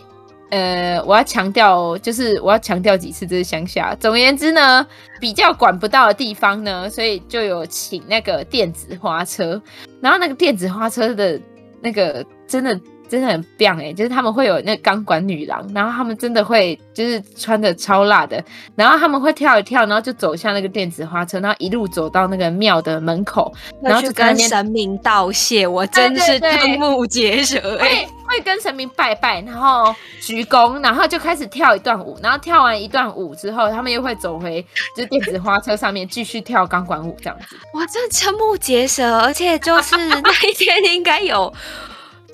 [0.51, 3.97] 呃，我要强调，就是我要强调几次，这是乡下。
[3.99, 4.87] 总而言之呢，
[5.21, 9.61] 比较管不到的地方呢，所以就有请那个电子花车，
[10.01, 11.41] 然后那个电子花车的
[11.81, 12.79] 那个真的。
[13.11, 18.43] 真的很棒哎，就是他们会有那个钢管女郎，然后他们真的会就是穿的超辣的，
[18.77, 23.53] 然后他们会跳一跳，然后就走向那个电子花车，然后一路走到那个庙的门口，
[23.83, 25.67] 然后就跟神明道谢。
[25.67, 34.65] 我真是瞠目结舌哎，会会跟神明拜拜，然后鞠躬，然后就开始跳一段舞，然后跳完一段舞之后，他们又会走回
[34.97, 37.57] 就是电子花车上面继续跳钢管舞这样子。
[37.75, 41.53] 哇，真的瞠目结舌，而且就是那一天应该有。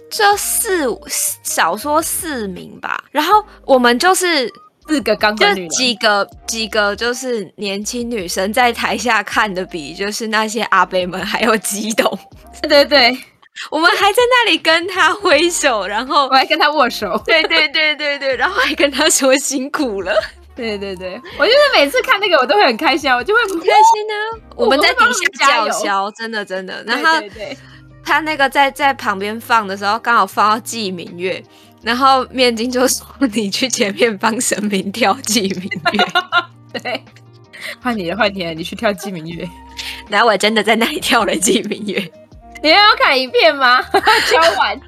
[0.09, 0.87] 这四
[1.43, 4.49] 少说四名吧，然后我们就是
[4.87, 12.19] 四个钢管女，几个几个就是年轻女生在台下看的比就是那些阿伯们还要激动。
[12.63, 13.19] 对对对，
[13.71, 17.21] 我们还在那里跟他挥手，然后我还跟他握手。
[17.27, 20.15] 对对对对对，然后还跟他说辛苦了。
[20.55, 24.43] 对对对，我就是每次看那个我都会很开心，我就会很开心呢。
[24.55, 25.05] 我们在底
[25.39, 27.19] 下叫嚣，真的真的，然后。
[27.21, 27.59] 对对对
[28.07, 31.43] 他那个在在旁边放的时候，刚好放到祭明月，
[31.83, 33.05] 然后面筋就说
[33.35, 36.07] ：“你去前面帮神明跳祭明月。
[36.81, 37.05] ”对，
[37.83, 39.47] 换你了，换你了，你去跳祭明月。
[40.09, 42.11] 然后我真的在那里跳了祭明月。
[42.63, 43.83] 你要看影片吗？
[44.31, 44.81] 敲完。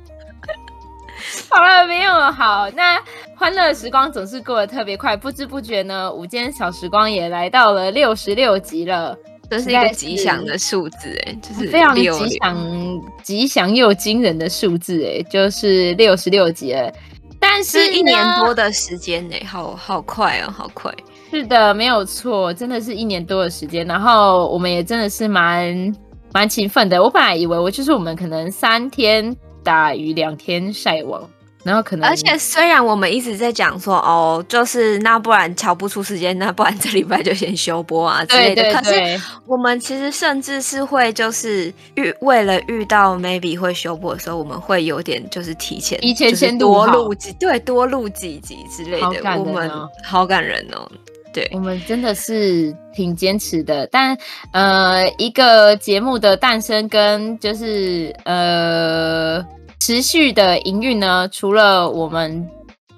[1.51, 2.71] 好了，没有好。
[2.71, 2.99] 那
[3.37, 9.17] 欢乐时光总是过得特别快，不知不觉呢，午间小时光也来到了六十六集了。
[9.51, 16.93] 这是一个吉祥的数字，哎，就是非常吉祥、吉祥又惊人的数字，哎，就是六十六集了。
[17.41, 20.93] 但是，是一年多的时间，哎，好好快哦，好快。
[21.31, 23.87] 是的，没有错，真的是一年多的时间。
[23.87, 25.95] 然后，我们也真的是蛮
[26.33, 27.03] 蛮勤奋的。
[27.03, 31.23] 我本来以为我就是我们可能三天打鱼两天晒网。
[31.65, 38.63] 然后可能，而且虽然我们一直在讲说，哦，就是那不然瞧不出时间，那不然这礼拜就先休播啊之类的。
[38.63, 39.17] 对对对。
[39.17, 49.07] 可是我们其实甚至是会就是遇为了遇到 maybe 会休播的时候，我们会有点就是提前提前先多录几对多录几集之类的。
[49.07, 49.71] 哦、我们
[50.05, 50.89] 好感人哦，
[51.33, 53.87] 对，我们真的是挺坚持的。
[53.89, 54.17] 但
[54.53, 59.45] 呃，一个节目的诞生跟就是呃。
[59.89, 62.47] 持续的营运呢，除了我们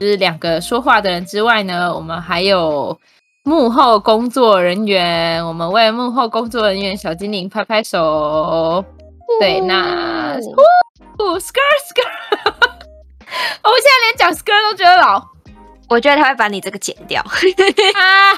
[0.01, 2.99] 就是两个说话的人之外呢，我们还有
[3.45, 5.47] 幕后工作人员。
[5.47, 8.85] 我们为幕后工作人员小精灵拍拍手。
[9.39, 10.37] 对，那啊
[11.17, 12.09] ，skirt skirt，
[13.63, 15.25] 我现在连讲 skirt 都觉得老。
[15.89, 17.23] 我觉得他会把你这个剪掉。
[17.95, 18.35] 啊，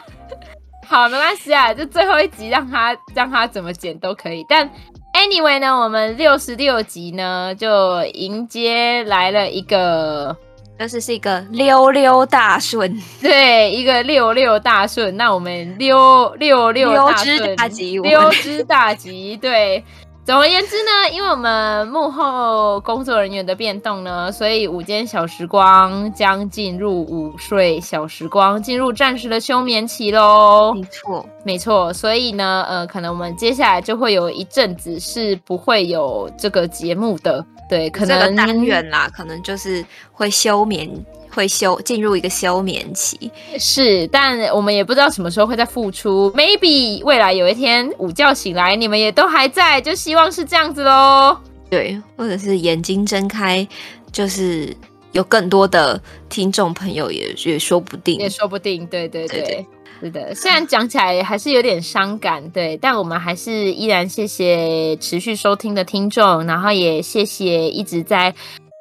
[0.87, 4.45] 好，没关系啊，就最后一集让他让他怎么剪都可以。
[4.47, 4.71] 但
[5.13, 10.37] anyway 呢，我们六十六集呢就迎接来了一个。
[10.79, 15.17] 就是是一个溜溜大顺，对，一个六六大顺。
[15.17, 19.85] 那我们溜六六大顺，溜之大吉，溜之大吉，对。
[20.25, 30.75] 总而言之呢，因为我们幕后工作人员的变动呢，所以午间小时光将进入午睡小时光，进入暂时的休眠期喽。
[30.75, 31.93] 没错，没错。
[31.93, 40.89] 所以呢，呃，可能我们接下来就会有一阵子是不会有这个节目的，对，可能单元啦，可能就是会休眠。
[41.35, 46.31] 会休进入一个休眠期，是，但我们也不知道什么时候会再复出。
[46.37, 51.37] Maybe 未来有一天午觉醒来，你们也都还在，就希望是这样子喽。
[51.71, 53.67] 对，或者是眼睛睁开，
[54.13, 54.77] 就是
[55.13, 58.87] 有更多的听众朋友也也说不定，也说不定。
[58.87, 59.67] 对对对，对对
[60.03, 60.35] 是的。
[60.35, 68.35] 虽然讲起来还是有点伤感，对，但我们还是依然谢谢持续收听的听众，然后也谢谢一直在。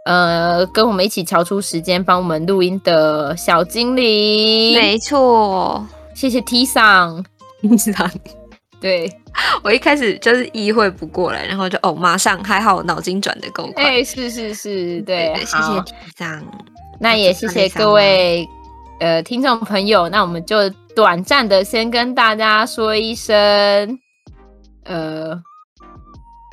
[0.05, 5.85] 呃，跟我们一起调出时间帮我们录音的小精灵，没错，
[6.15, 7.23] 谢谢 T 桑，
[7.61, 8.09] T 桑，
[8.79, 9.07] 对，
[9.63, 16.43] 我一开始就是意会不过来，然后就哦，马上还好，脑筋转的够快，哎、欸，是是是，对，对，谢谢 T 桑，
[16.99, 18.47] 那也谢谢各位
[18.99, 23.35] 呃听众朋友，那我们就短暂的先跟大家说一声，
[24.85, 25.39] 呃。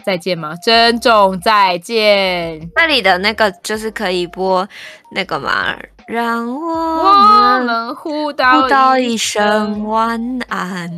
[0.08, 0.54] 再见吗？
[0.64, 2.70] 珍重再见。
[2.74, 4.66] 那里的那个就是可以播
[5.14, 10.90] 那个嘛，让我们互道一声晚安。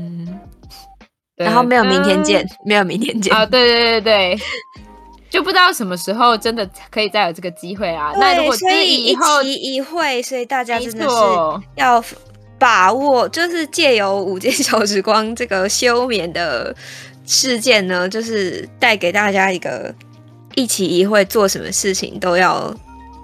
[1.34, 3.44] 然后没有明天见，没有明天见啊！
[3.44, 4.38] 对对对对，
[5.28, 8.12] 就不知道什么时候真的可以再有这个机会啊。
[8.16, 11.14] 那如果所以一期一会，所以大家真的是
[11.74, 12.00] 要
[12.60, 16.72] 把握，就是借由午间小时光这个休眠的。
[17.30, 19.94] 事件呢，就是带给大家一个
[20.56, 22.74] 一起一会，做什么事情都要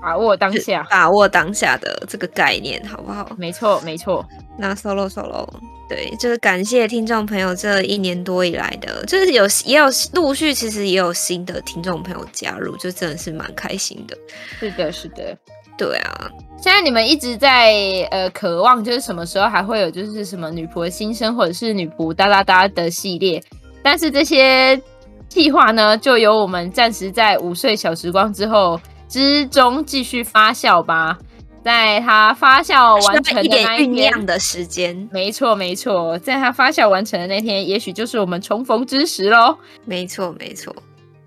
[0.01, 3.29] 把握当下，把握当下的这个概念，好不好？
[3.37, 4.25] 没错，没错。
[4.57, 5.49] 那 solo solo，
[5.89, 14.17] 对，就是感谢听众朋友这一年多以来的，就是有也有陆续，其实也有新的听众朋友加入，就真的是蛮开心的。
[14.61, 15.37] 是的，是的，
[15.77, 16.31] 对啊。
[16.59, 17.75] 现在你们一直在
[18.11, 23.43] 呃渴望，就是什么时候还会有就是什么女仆的心声，或者是女仆哒哒哒的系列。
[23.87, 24.83] 但是这些
[25.29, 31.17] 计划呢，就由我们暂时在午睡小时光之后之中继续发酵吧。
[31.63, 39.57] 在它发酵完成的那一天，酝酿的时间，没错没错，在它发酵完成的那天，也许就是我们重逢之时喽。
[39.85, 40.75] 没错没错。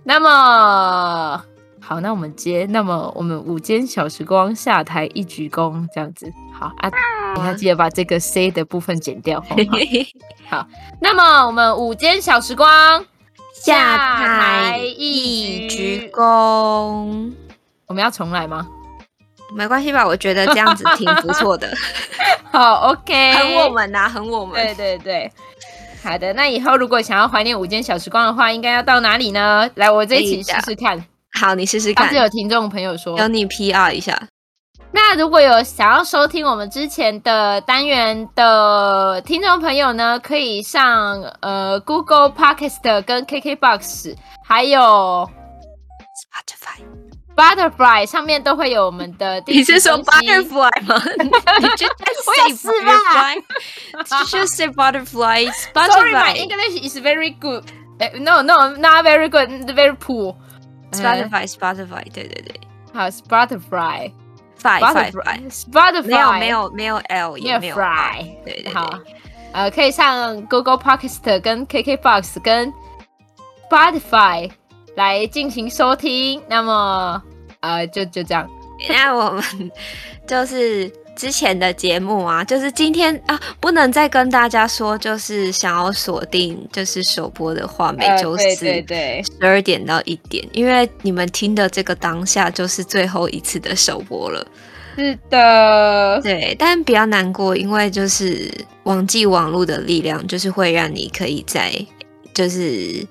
[0.04, 1.42] 那么
[1.90, 6.32] 好，那我们接，那么我们午间小时光下台一鞠躬，这样子。
[6.54, 6.92] 好啊，
[7.36, 9.42] 你要记得把这个 C 的部分剪掉。
[9.42, 9.56] 好，
[10.48, 10.68] 好，
[11.02, 13.04] 那么我们午间小时光
[13.56, 17.34] 下台一鞠躬，
[17.88, 18.68] 我们要重来吗？
[19.56, 21.68] 没关系吧，我觉得这样子挺不错的。
[22.54, 24.54] 好，OK， 很我们呐、啊，很我们。
[24.54, 25.32] 对对对，
[26.04, 26.32] 好的。
[26.34, 29.68] 那以后如果想要怀念午间小时光的话，应该要到哪里呢？
[29.74, 31.04] 来，我这一起试试看。
[31.34, 32.14] 好，你试试看。
[32.14, 34.20] 有听众朋友说，有你 PR 一下。
[34.92, 45.30] 那如果有想要收听我们之前的单元的听众朋友呢，可以上呃 Google Podcast 跟 KKBox，还有
[46.26, 46.82] Spotify、
[47.36, 49.44] Butterfly 上面都会有我们的。
[49.46, 51.00] 你是说 Butterfly 吗？
[51.20, 51.88] 你就
[52.26, 52.92] 我也是吧
[54.26, 55.52] ？Just say Butterfly.
[55.74, 57.64] Sorry, my English is very good.
[58.20, 59.50] No, no, not very good.
[59.76, 60.36] Very poor.
[60.92, 62.04] Spotify, Spotify.
[62.14, 62.60] 对对对。
[62.94, 64.12] 好，Spotify。
[64.62, 69.00] Spotify，Spotify，没有没有没有 L，也没有 Fry，对对对，好，
[69.54, 72.74] 呃，可以上 Google Podcast 跟 KKBox 跟
[73.70, 74.52] Spotify
[74.98, 76.42] 来进行收听。
[76.50, 77.24] 那么，
[77.62, 78.50] 呃，就就这样，
[78.90, 79.44] 那我们
[80.28, 80.92] 就是。
[81.20, 88.86] 之前的节目啊，就是今天啊，不能再跟大家说，就是想要锁定，就是首播的话，每周四十
[89.42, 94.48] 二点到一点，因为你们听的这个当下就是最后一次的首播了。
[94.96, 98.50] 是的，对，但比较难过，因为就是
[98.84, 101.70] 网际网络的力量，就是会让你可以在
[102.34, 103.06] 就是。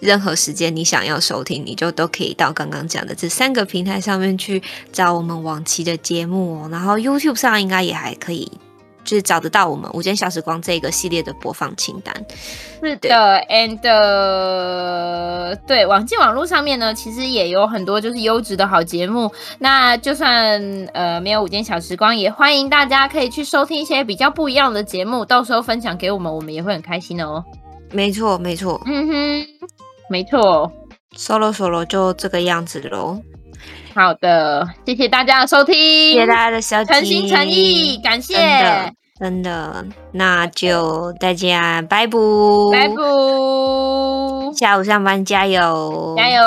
[0.00, 6.68] 任何时间你想要收听，你就都可以到刚刚讲的这三个平台上面去找我们往期的节目哦。
[6.70, 8.50] 然后 YouTube 上应该也还可以
[9.04, 12.14] 就是找得到我们午间小时光这个系列的播放清单。
[12.82, 13.08] 是的
[13.50, 13.78] ，and
[15.66, 19.30] 对，网际网络上面呢，其实也有很多就是优质的好节目。
[19.58, 20.60] 那就算
[20.94, 27.44] 呃没有午间小时光，也欢迎大家可以去收听一些比较不一样的节目，到时候分享给我们，我们也会很开心的哦。
[27.92, 29.46] 没错，没错，嗯哼，
[30.10, 30.68] 没错
[31.16, 33.22] ，solo solo 就这个样子喽。
[33.94, 42.18] 好的，谢谢大家的收听，谢谢大家的收听，诚心诚意感谢，真的，真的，那就大家拜拜，
[42.72, 42.94] 拜拜，
[44.56, 46.42] 下午上班加油，加油。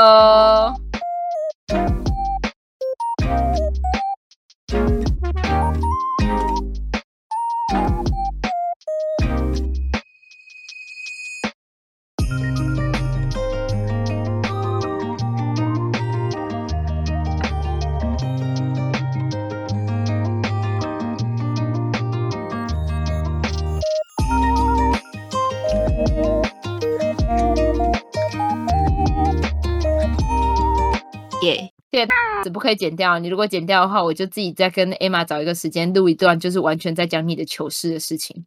[32.44, 33.20] 这个不可以剪掉。
[33.20, 38.46] 你如果剪掉的话，我就自己再跟 Emma 找一个时间录一段，就是完全在讲你的糗事的事情。